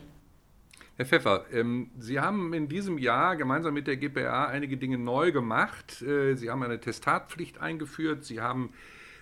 Herr 0.98 1.06
Pfeffer, 1.06 1.44
ähm, 1.52 1.92
Sie 2.00 2.18
haben 2.18 2.52
in 2.52 2.68
diesem 2.68 2.98
Jahr 2.98 3.36
gemeinsam 3.36 3.72
mit 3.72 3.86
der 3.86 3.96
GPA 3.96 4.46
einige 4.46 4.76
Dinge 4.76 4.98
neu 4.98 5.30
gemacht. 5.30 6.02
Äh, 6.02 6.34
Sie 6.34 6.50
haben 6.50 6.60
eine 6.64 6.80
Testatpflicht 6.80 7.60
eingeführt. 7.60 8.24
Sie 8.24 8.40
haben 8.40 8.70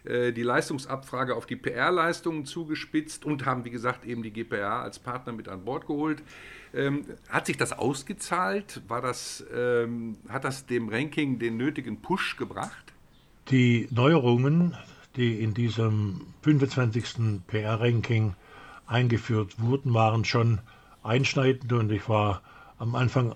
äh, 0.04 0.32
die 0.32 0.42
Leistungsabfrage 0.42 1.36
auf 1.36 1.44
die 1.44 1.56
PR-Leistungen 1.56 2.46
zugespitzt 2.46 3.26
und 3.26 3.44
haben, 3.44 3.66
wie 3.66 3.70
gesagt, 3.70 4.06
eben 4.06 4.22
die 4.22 4.30
GPA 4.32 4.80
als 4.80 4.98
Partner 4.98 5.34
mit 5.34 5.48
an 5.48 5.66
Bord 5.66 5.86
geholt. 5.86 6.22
Ähm, 6.72 7.04
hat 7.28 7.44
sich 7.44 7.58
das 7.58 7.74
ausgezahlt? 7.74 8.80
War 8.88 9.02
das, 9.02 9.44
ähm, 9.54 10.16
hat 10.30 10.44
das 10.44 10.64
dem 10.64 10.88
Ranking 10.88 11.38
den 11.38 11.58
nötigen 11.58 12.00
Push 12.00 12.38
gebracht? 12.38 12.94
Die 13.50 13.86
Neuerungen, 13.90 14.74
die 15.16 15.42
in 15.42 15.52
diesem 15.52 16.22
25. 16.40 17.42
PR-Ranking 17.46 18.34
eingeführt 18.86 19.60
wurden, 19.60 19.92
waren 19.92 20.24
schon 20.24 20.60
einschneidend 21.06 21.72
und 21.72 21.90
ich 21.90 22.08
war 22.08 22.42
am 22.78 22.94
Anfang 22.94 23.34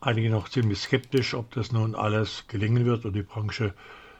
eigentlich 0.00 0.30
noch 0.30 0.48
ziemlich 0.48 0.80
skeptisch, 0.80 1.34
ob 1.34 1.52
das 1.52 1.72
nun 1.72 1.94
alles 1.94 2.44
gelingen 2.48 2.84
wird 2.84 3.04
und 3.04 3.14
die 3.14 3.22
Branche 3.22 3.74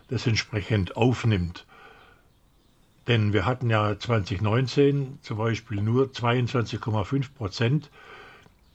das 0.09 0.27
entsprechend 0.27 0.97
aufnimmt. 0.97 1.67
Denn 3.09 3.33
wir 3.33 3.47
hatten 3.47 3.69
ja 3.69 3.99
2019 3.99 5.19
zum 5.23 5.39
Beispiel 5.39 5.83
nur 5.83 6.07
22,5 6.07 7.35
Prozent 7.35 7.91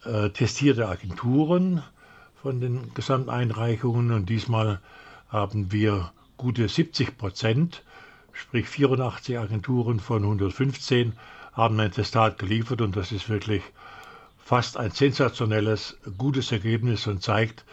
äh, 0.04 0.30
testierte 0.30 0.90
Agenturen 0.90 1.82
von 2.42 2.60
den 2.60 2.94
Gesamteinreichungen 2.94 4.12
und 4.12 4.28
diesmal 4.28 4.82
haben 5.30 5.72
wir 5.72 6.12
gute 6.36 6.68
70 6.68 7.18
Prozent, 7.18 7.84
sprich 8.34 8.68
84 8.68 9.40
Agenturen 9.40 10.00
von 10.00 10.24
115 10.24 11.14
haben 11.54 11.80
ein 11.80 11.92
Testat 11.92 12.38
geliefert 12.38 12.82
und 12.82 12.96
das 12.96 13.12
ist 13.12 13.30
wirklich 13.30 13.64
fast 14.48 14.78
ein 14.78 14.92
sensationelles, 14.92 15.98
gutes 16.18 16.54
Ergebnis 16.54 17.06
und 17.06 17.22
zeigt, 17.22 17.66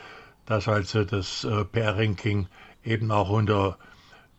dass 0.45 0.67
also 0.67 1.05
das 1.05 1.45
äh, 1.45 1.65
PR-Ranking 1.65 2.49
eben 2.83 3.13
auch 3.13 3.31
unter 3.31 3.79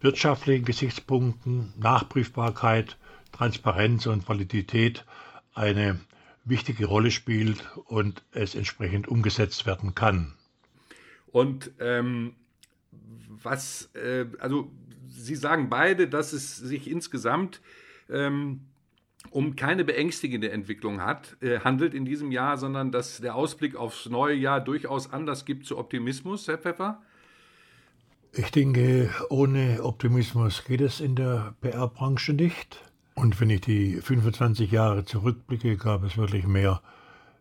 wirtschaftlichen 0.02 0.65
Gesichtspunkten, 0.65 1.71
Nachprüfbarkeit, 1.78 2.98
Transparenz 3.32 4.06
und 4.06 4.28
Validität 4.28 5.06
eine 5.54 5.98
wichtige 6.43 6.88
Rolle 6.88 7.10
spielt 7.10 7.63
und 7.86 8.21
es 8.34 8.54
entsprechend 8.54 9.08
umgesetzt 9.08 9.65
werden 9.65 9.95
kann. 9.95 10.34
Und 11.28 11.71
ähm, 11.80 12.36
was, 13.43 13.89
äh, 13.95 14.26
also 14.39 14.69
Sie 15.08 15.36
sagen 15.36 15.69
beide, 15.69 16.10
dass 16.10 16.34
es 16.34 16.58
sich 16.58 16.89
insgesamt 16.89 17.62
ähm, 18.10 18.60
um 19.30 19.56
keine 19.56 19.84
beängstigende 19.84 20.52
Entwicklung 20.52 21.02
hat, 21.02 21.38
äh, 21.42 21.60
handelt 21.60 21.94
in 21.94 22.06
diesem 22.06 22.32
Jahr, 22.32 22.58
sondern 22.58 22.92
dass 22.92 23.20
der 23.20 23.36
Ausblick 23.36 23.76
aufs 23.76 24.08
neue 24.08 24.36
Jahr 24.36 24.62
durchaus 24.62 25.12
Anlass 25.12 25.46
gibt 25.46 25.66
zu 25.66 25.78
Optimismus, 25.78 26.48
Herr 26.48 26.58
Pfeffer? 26.58 27.02
Ich 28.34 28.52
denke, 28.52 29.10
ohne 29.30 29.82
Optimismus 29.82 30.66
geht 30.66 30.82
es 30.82 31.00
in 31.00 31.16
der 31.16 31.56
PR-Branche 31.62 32.34
nicht. 32.34 32.82
Und 33.14 33.40
wenn 33.40 33.50
ich 33.50 33.62
die 33.62 34.02
25 34.02 34.72
Jahre 34.72 35.06
zurückblicke, 35.06 35.78
gab 35.78 36.04
es 36.04 36.18
wirklich 36.18 36.46
mehr 36.46 36.82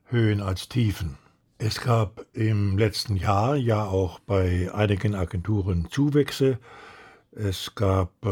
Höhen 0.04 0.40
als 0.40 0.68
Tiefen. 0.68 1.18
Es 1.58 1.80
gab 1.80 2.24
im 2.32 2.78
letzten 2.78 3.16
Jahr 3.16 3.56
ja 3.56 3.84
auch 3.84 4.20
bei 4.20 4.72
einigen 4.72 5.16
Agenturen 5.16 5.88
Zuwächse. 5.90 6.58
Es 7.36 7.74
gab 7.74 8.12
äh, 8.24 8.30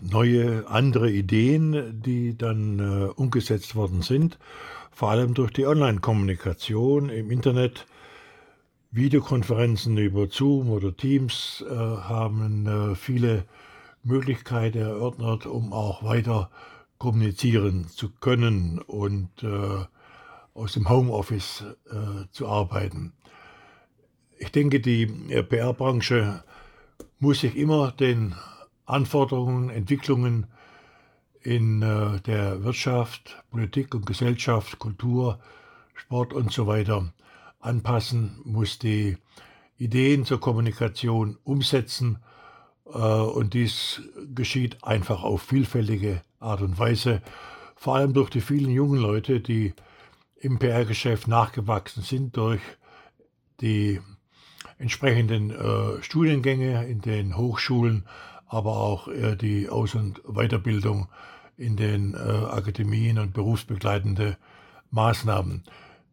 neue, 0.00 0.66
andere 0.68 1.08
Ideen, 1.10 2.02
die 2.02 2.36
dann 2.36 2.80
äh, 2.80 3.04
umgesetzt 3.12 3.76
worden 3.76 4.02
sind, 4.02 4.38
vor 4.90 5.10
allem 5.10 5.34
durch 5.34 5.52
die 5.52 5.66
Online-Kommunikation 5.66 7.10
im 7.10 7.30
Internet. 7.30 7.86
Videokonferenzen 8.90 9.96
über 9.98 10.26
Zoom 10.26 10.68
oder 10.70 10.96
Teams 10.96 11.64
äh, 11.64 11.72
haben 11.72 12.96
viele 12.96 13.44
Möglichkeiten 14.02 14.78
erörtert, 14.78 15.46
um 15.46 15.72
auch 15.72 16.02
weiter 16.02 16.50
kommunizieren 16.98 17.86
zu 17.86 18.10
können 18.10 18.78
und 18.78 19.30
äh, 19.42 19.84
aus 20.54 20.72
dem 20.72 20.88
Homeoffice 20.88 21.64
äh, 21.90 22.26
zu 22.32 22.48
arbeiten. 22.48 23.12
Ich 24.38 24.50
denke, 24.50 24.80
die 24.80 25.06
PR-Branche 25.06 26.42
muss 27.20 27.40
sich 27.40 27.56
immer 27.56 27.92
den 27.92 28.34
Anforderungen, 28.86 29.70
Entwicklungen 29.70 30.46
in 31.42 31.82
äh, 31.82 32.20
der 32.22 32.64
Wirtschaft, 32.64 33.42
Politik 33.50 33.94
und 33.94 34.06
Gesellschaft, 34.06 34.78
Kultur, 34.78 35.38
Sport 35.94 36.32
und 36.32 36.52
so 36.52 36.66
weiter 36.66 37.12
anpassen, 37.60 38.40
muss 38.44 38.78
die 38.78 39.18
Ideen 39.76 40.24
zur 40.24 40.40
Kommunikation 40.40 41.38
umsetzen 41.44 42.18
äh, 42.86 42.98
und 42.98 43.54
dies 43.54 44.02
geschieht 44.34 44.82
einfach 44.82 45.22
auf 45.22 45.42
vielfältige 45.42 46.22
Art 46.38 46.62
und 46.62 46.78
Weise, 46.78 47.22
vor 47.76 47.96
allem 47.96 48.12
durch 48.12 48.30
die 48.30 48.40
vielen 48.40 48.70
jungen 48.70 49.00
Leute, 49.00 49.40
die 49.40 49.74
im 50.36 50.58
PR-Geschäft 50.58 51.28
nachgewachsen 51.28 52.02
sind 52.02 52.36
durch 52.36 52.60
die 53.60 54.00
entsprechenden 54.80 55.50
äh, 55.50 56.02
Studiengänge 56.02 56.86
in 56.86 57.00
den 57.02 57.36
Hochschulen, 57.36 58.04
aber 58.46 58.78
auch 58.78 59.08
äh, 59.08 59.36
die 59.36 59.68
Aus- 59.68 59.94
und 59.94 60.22
Weiterbildung 60.24 61.08
in 61.56 61.76
den 61.76 62.14
äh, 62.14 62.18
Akademien 62.18 63.18
und 63.18 63.34
berufsbegleitende 63.34 64.38
Maßnahmen. 64.90 65.64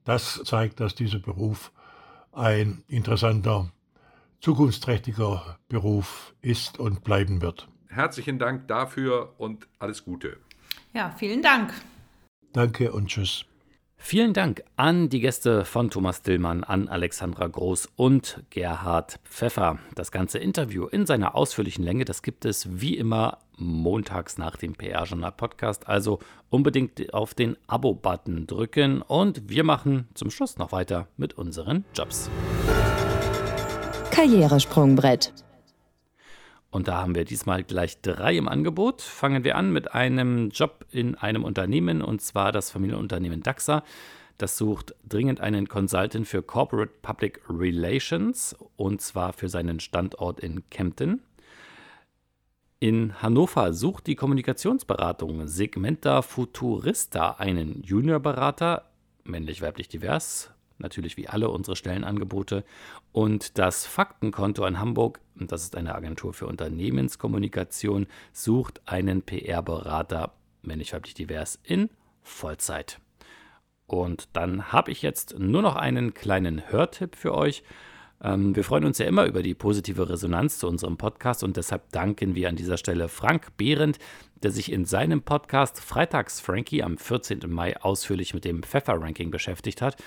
Das 0.03 0.41
zeigt, 0.43 0.81
dass 0.81 0.95
dieser 0.95 1.19
Beruf 1.19 1.71
ein 2.33 2.83
interessanter, 2.87 3.71
zukunftsträchtiger 4.41 5.57
Beruf 5.69 6.33
ist 6.41 6.77
und 6.77 7.03
bleiben 7.03 7.41
wird. 7.41 7.67
Herzlichen 7.87 8.37
Dank 8.37 8.67
dafür 8.67 9.33
und 9.37 9.67
alles 9.79 10.03
Gute. 10.03 10.37
Ja, 10.93 11.15
vielen 11.17 11.41
Dank. 11.41 11.73
Danke 12.51 12.91
und 12.91 13.07
tschüss. 13.07 13.45
Vielen 13.99 14.33
Dank 14.33 14.63
an 14.77 15.09
die 15.09 15.19
Gäste 15.19 15.65
von 15.65 15.89
Thomas 15.89 16.21
Dillmann, 16.21 16.63
an 16.63 16.87
Alexandra 16.87 17.47
Groß 17.47 17.89
und 17.97 18.43
Gerhard 18.51 19.19
Pfeffer. 19.25 19.79
Das 19.95 20.11
ganze 20.11 20.37
Interview 20.37 20.85
in 20.85 21.05
seiner 21.05 21.35
ausführlichen 21.35 21.83
Länge, 21.83 22.05
das 22.05 22.21
gibt 22.21 22.45
es 22.45 22.79
wie 22.79 22.95
immer 22.95 23.39
montags 23.57 24.37
nach 24.37 24.55
dem 24.55 24.75
PR-Journal 24.75 25.33
Podcast. 25.33 25.89
Also 25.89 26.19
unbedingt 26.49 27.13
auf 27.13 27.33
den 27.33 27.57
Abo-Button 27.67 28.47
drücken 28.47 29.01
und 29.01 29.49
wir 29.49 29.65
machen 29.65 30.07
zum 30.13 30.31
Schluss 30.31 30.57
noch 30.57 30.71
weiter 30.71 31.07
mit 31.17 31.33
unseren 31.33 31.83
Jobs. 31.93 32.29
Karrieresprungbrett. 34.11 35.33
Und 36.69 36.87
da 36.87 36.97
haben 36.97 37.15
wir 37.15 37.25
diesmal 37.25 37.63
gleich 37.63 38.01
drei 38.01 38.35
im 38.35 38.47
Angebot. 38.47 39.01
Fangen 39.01 39.43
wir 39.43 39.55
an 39.55 39.71
mit 39.71 39.93
einem 39.93 40.49
Job 40.49 40.85
in 40.91 41.15
einem 41.15 41.43
Unternehmen 41.43 42.01
und 42.01 42.21
zwar 42.21 42.51
das 42.51 42.71
Familienunternehmen 42.71 43.41
DAXA. 43.41 43.83
Das 44.37 44.57
sucht 44.57 44.93
dringend 45.07 45.41
einen 45.41 45.67
Consultant 45.67 46.27
für 46.27 46.43
Corporate 46.43 46.93
Public 47.01 47.41
Relations 47.49 48.55
und 48.75 49.01
zwar 49.01 49.33
für 49.33 49.49
seinen 49.49 49.79
Standort 49.79 50.39
in 50.39 50.69
Kempten. 50.69 51.23
In 52.79 53.19
Hannover 53.23 53.73
sucht 53.73 54.05
die 54.05 54.15
Kommunikationsberatung 54.15 55.47
Segmenta 55.47 56.21
Futurista 56.21 57.31
einen 57.31 57.81
Juniorberater, 57.81 58.91
männlich-weiblich 59.23 59.87
divers, 59.87 60.51
natürlich 60.79 61.17
wie 61.17 61.27
alle 61.27 61.49
unsere 61.49 61.75
Stellenangebote. 61.75 62.63
Und 63.11 63.57
das 63.57 63.85
Faktenkonto 63.85 64.65
in 64.65 64.79
Hamburg, 64.79 65.19
das 65.35 65.63
ist 65.63 65.75
eine 65.75 65.95
Agentur 65.95 66.33
für 66.33 66.47
Unternehmenskommunikation, 66.47 68.07
sucht 68.33 68.81
einen 68.85 69.21
PR-Berater, 69.21 70.33
männlich 70.61 70.93
weiblich 70.93 71.13
divers, 71.13 71.59
in 71.63 71.89
Vollzeit. 72.21 72.99
Und 73.85 74.29
dann 74.33 74.71
habe 74.73 74.91
ich 74.91 75.01
jetzt 75.01 75.39
nur 75.39 75.61
noch 75.61 75.75
einen 75.75 76.13
kleinen 76.13 76.69
Hörtipp 76.69 77.15
für 77.15 77.33
euch. 77.33 77.63
Ähm, 78.21 78.55
wir 78.55 78.63
freuen 78.63 78.85
uns 78.85 78.97
ja 78.97 79.05
immer 79.05 79.25
über 79.25 79.43
die 79.43 79.53
positive 79.53 80.09
Resonanz 80.09 80.59
zu 80.59 80.67
unserem 80.67 80.97
Podcast 80.97 81.43
und 81.43 81.57
deshalb 81.57 81.91
danken 81.91 82.35
wir 82.35 82.49
an 82.49 82.55
dieser 82.55 82.77
Stelle 82.77 83.09
Frank 83.09 83.55
Behrendt, 83.57 83.99
der 84.43 84.51
sich 84.51 84.71
in 84.71 84.85
seinem 84.85 85.21
Podcast 85.21 85.79
Freitags 85.79 86.39
Frankie 86.39 86.83
am 86.83 86.97
14. 86.97 87.41
Mai 87.47 87.79
ausführlich 87.81 88.33
mit 88.33 88.45
dem 88.45 88.63
Pfeffer-Ranking 88.63 89.31
beschäftigt 89.31 89.81
hat. 89.81 89.97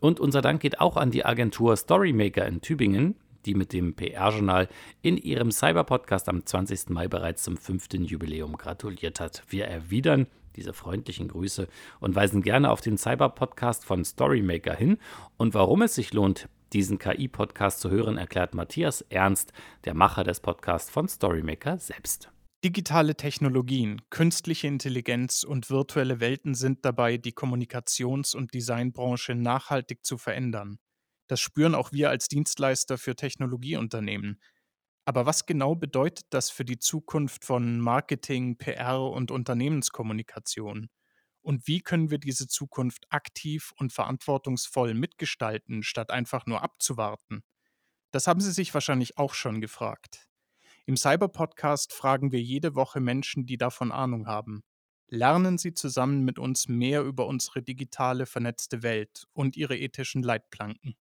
Und 0.00 0.20
unser 0.20 0.40
Dank 0.40 0.60
geht 0.60 0.80
auch 0.80 0.96
an 0.96 1.10
die 1.10 1.24
Agentur 1.24 1.76
Storymaker 1.76 2.46
in 2.46 2.60
Tübingen, 2.60 3.16
die 3.46 3.54
mit 3.54 3.72
dem 3.72 3.94
PR-Journal 3.94 4.68
in 5.02 5.16
ihrem 5.16 5.50
Cyber-Podcast 5.50 6.28
am 6.28 6.44
20. 6.44 6.90
Mai 6.90 7.08
bereits 7.08 7.42
zum 7.42 7.56
fünften 7.56 8.04
Jubiläum 8.04 8.56
gratuliert 8.56 9.20
hat. 9.20 9.42
Wir 9.48 9.66
erwidern 9.66 10.26
diese 10.56 10.72
freundlichen 10.72 11.28
Grüße 11.28 11.68
und 12.00 12.14
weisen 12.14 12.42
gerne 12.42 12.70
auf 12.70 12.80
den 12.80 12.98
Cyber-Podcast 12.98 13.84
von 13.84 14.04
Storymaker 14.04 14.74
hin 14.74 14.98
und 15.36 15.54
warum 15.54 15.82
es 15.82 15.94
sich 15.94 16.12
lohnt, 16.12 16.48
diesen 16.72 16.98
KI-Podcast 16.98 17.80
zu 17.80 17.90
hören, 17.90 18.18
erklärt 18.18 18.54
Matthias 18.54 19.02
Ernst, 19.02 19.52
der 19.84 19.94
Macher 19.94 20.24
des 20.24 20.40
Podcasts 20.40 20.90
von 20.90 21.08
Storymaker 21.08 21.78
selbst. 21.78 22.30
Digitale 22.64 23.14
Technologien, 23.14 24.02
künstliche 24.10 24.66
Intelligenz 24.66 25.44
und 25.44 25.70
virtuelle 25.70 26.18
Welten 26.18 26.54
sind 26.54 26.84
dabei, 26.84 27.16
die 27.16 27.32
Kommunikations- 27.32 28.34
und 28.34 28.52
Designbranche 28.52 29.36
nachhaltig 29.36 30.04
zu 30.04 30.18
verändern. 30.18 30.78
Das 31.28 31.40
spüren 31.40 31.74
auch 31.74 31.92
wir 31.92 32.10
als 32.10 32.26
Dienstleister 32.26 32.98
für 32.98 33.14
Technologieunternehmen. 33.14 34.40
Aber 35.04 35.24
was 35.24 35.46
genau 35.46 35.74
bedeutet 35.74 36.26
das 36.30 36.50
für 36.50 36.64
die 36.64 36.78
Zukunft 36.78 37.44
von 37.44 37.80
Marketing, 37.80 38.58
PR 38.58 39.00
und 39.00 39.30
Unternehmenskommunikation? 39.30 40.88
Und 41.48 41.66
wie 41.66 41.80
können 41.80 42.10
wir 42.10 42.18
diese 42.18 42.46
Zukunft 42.46 43.06
aktiv 43.08 43.72
und 43.78 43.90
verantwortungsvoll 43.90 44.92
mitgestalten, 44.92 45.82
statt 45.82 46.10
einfach 46.10 46.44
nur 46.44 46.62
abzuwarten? 46.62 47.42
Das 48.10 48.26
haben 48.26 48.42
Sie 48.42 48.52
sich 48.52 48.74
wahrscheinlich 48.74 49.16
auch 49.16 49.32
schon 49.32 49.62
gefragt. 49.62 50.28
Im 50.84 50.98
Cyber-Podcast 50.98 51.94
fragen 51.94 52.32
wir 52.32 52.42
jede 52.42 52.74
Woche 52.74 53.00
Menschen, 53.00 53.46
die 53.46 53.56
davon 53.56 53.92
Ahnung 53.92 54.26
haben. 54.26 54.62
Lernen 55.06 55.56
Sie 55.56 55.72
zusammen 55.72 56.22
mit 56.22 56.38
uns 56.38 56.68
mehr 56.68 57.00
über 57.00 57.26
unsere 57.26 57.62
digitale 57.62 58.26
vernetzte 58.26 58.82
Welt 58.82 59.26
und 59.32 59.56
ihre 59.56 59.78
ethischen 59.78 60.22
Leitplanken. 60.22 60.96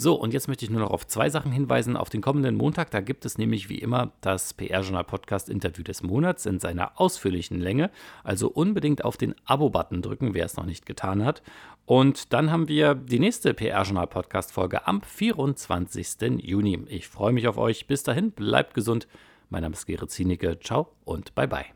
So, 0.00 0.14
und 0.14 0.32
jetzt 0.32 0.48
möchte 0.48 0.64
ich 0.64 0.70
nur 0.70 0.80
noch 0.80 0.92
auf 0.92 1.06
zwei 1.06 1.28
Sachen 1.28 1.52
hinweisen. 1.52 1.94
Auf 1.94 2.08
den 2.08 2.22
kommenden 2.22 2.54
Montag, 2.54 2.90
da 2.90 3.02
gibt 3.02 3.26
es 3.26 3.36
nämlich 3.36 3.68
wie 3.68 3.76
immer 3.76 4.12
das 4.22 4.54
PR-Journal 4.54 5.04
Podcast 5.04 5.50
Interview 5.50 5.84
des 5.84 6.02
Monats 6.02 6.46
in 6.46 6.58
seiner 6.58 6.98
ausführlichen 6.98 7.60
Länge. 7.60 7.90
Also 8.24 8.48
unbedingt 8.48 9.04
auf 9.04 9.18
den 9.18 9.34
Abo-Button 9.44 10.00
drücken, 10.00 10.32
wer 10.32 10.46
es 10.46 10.56
noch 10.56 10.64
nicht 10.64 10.86
getan 10.86 11.22
hat. 11.22 11.42
Und 11.84 12.32
dann 12.32 12.50
haben 12.50 12.66
wir 12.66 12.94
die 12.94 13.18
nächste 13.18 13.52
PR-Journal 13.52 14.06
Podcast-Folge 14.06 14.86
am 14.86 15.02
24. 15.02 16.42
Juni. 16.42 16.82
Ich 16.88 17.06
freue 17.06 17.34
mich 17.34 17.46
auf 17.46 17.58
euch. 17.58 17.86
Bis 17.86 18.02
dahin, 18.02 18.30
bleibt 18.30 18.72
gesund. 18.72 19.06
Mein 19.50 19.64
Name 19.64 19.74
ist 19.74 19.84
Gerrit 19.84 20.10
Zienicke. 20.10 20.58
Ciao 20.60 20.92
und 21.04 21.34
bye 21.34 21.46
bye. 21.46 21.66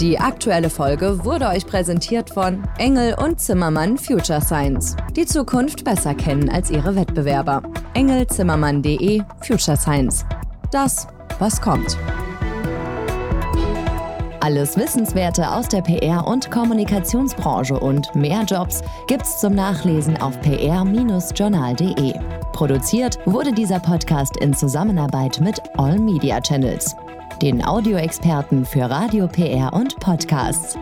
Die 0.00 0.18
aktuelle 0.18 0.70
Folge 0.70 1.24
wurde 1.24 1.46
euch 1.46 1.66
präsentiert 1.66 2.30
von 2.30 2.64
Engel 2.78 3.14
und 3.14 3.40
Zimmermann 3.40 3.96
Future 3.96 4.40
Science. 4.40 4.96
Die 5.14 5.24
Zukunft 5.24 5.84
besser 5.84 6.14
kennen 6.14 6.48
als 6.48 6.68
ihre 6.68 6.96
Wettbewerber. 6.96 7.62
Engelzimmermann.de 7.94 9.22
Future 9.40 9.76
Science. 9.76 10.26
Das, 10.72 11.06
was 11.38 11.60
kommt. 11.60 11.96
Alles 14.40 14.76
Wissenswerte 14.76 15.48
aus 15.48 15.68
der 15.68 15.80
PR- 15.82 16.26
und 16.26 16.50
Kommunikationsbranche 16.50 17.78
und 17.78 18.14
mehr 18.16 18.42
Jobs 18.42 18.82
gibt's 19.06 19.40
zum 19.40 19.54
Nachlesen 19.54 20.20
auf 20.20 20.38
pr-journal.de. 20.40 22.14
Produziert 22.52 23.18
wurde 23.26 23.52
dieser 23.52 23.80
Podcast 23.80 24.36
in 24.36 24.52
Zusammenarbeit 24.52 25.40
mit 25.40 25.62
All 25.78 25.98
Media 25.98 26.40
Channels, 26.40 26.94
den 27.42 27.64
Audioexperten 27.64 28.64
für 28.64 28.88
Radio 28.88 29.26
PR 29.26 29.72
und 29.72 29.96
Podcasts. 30.00 30.76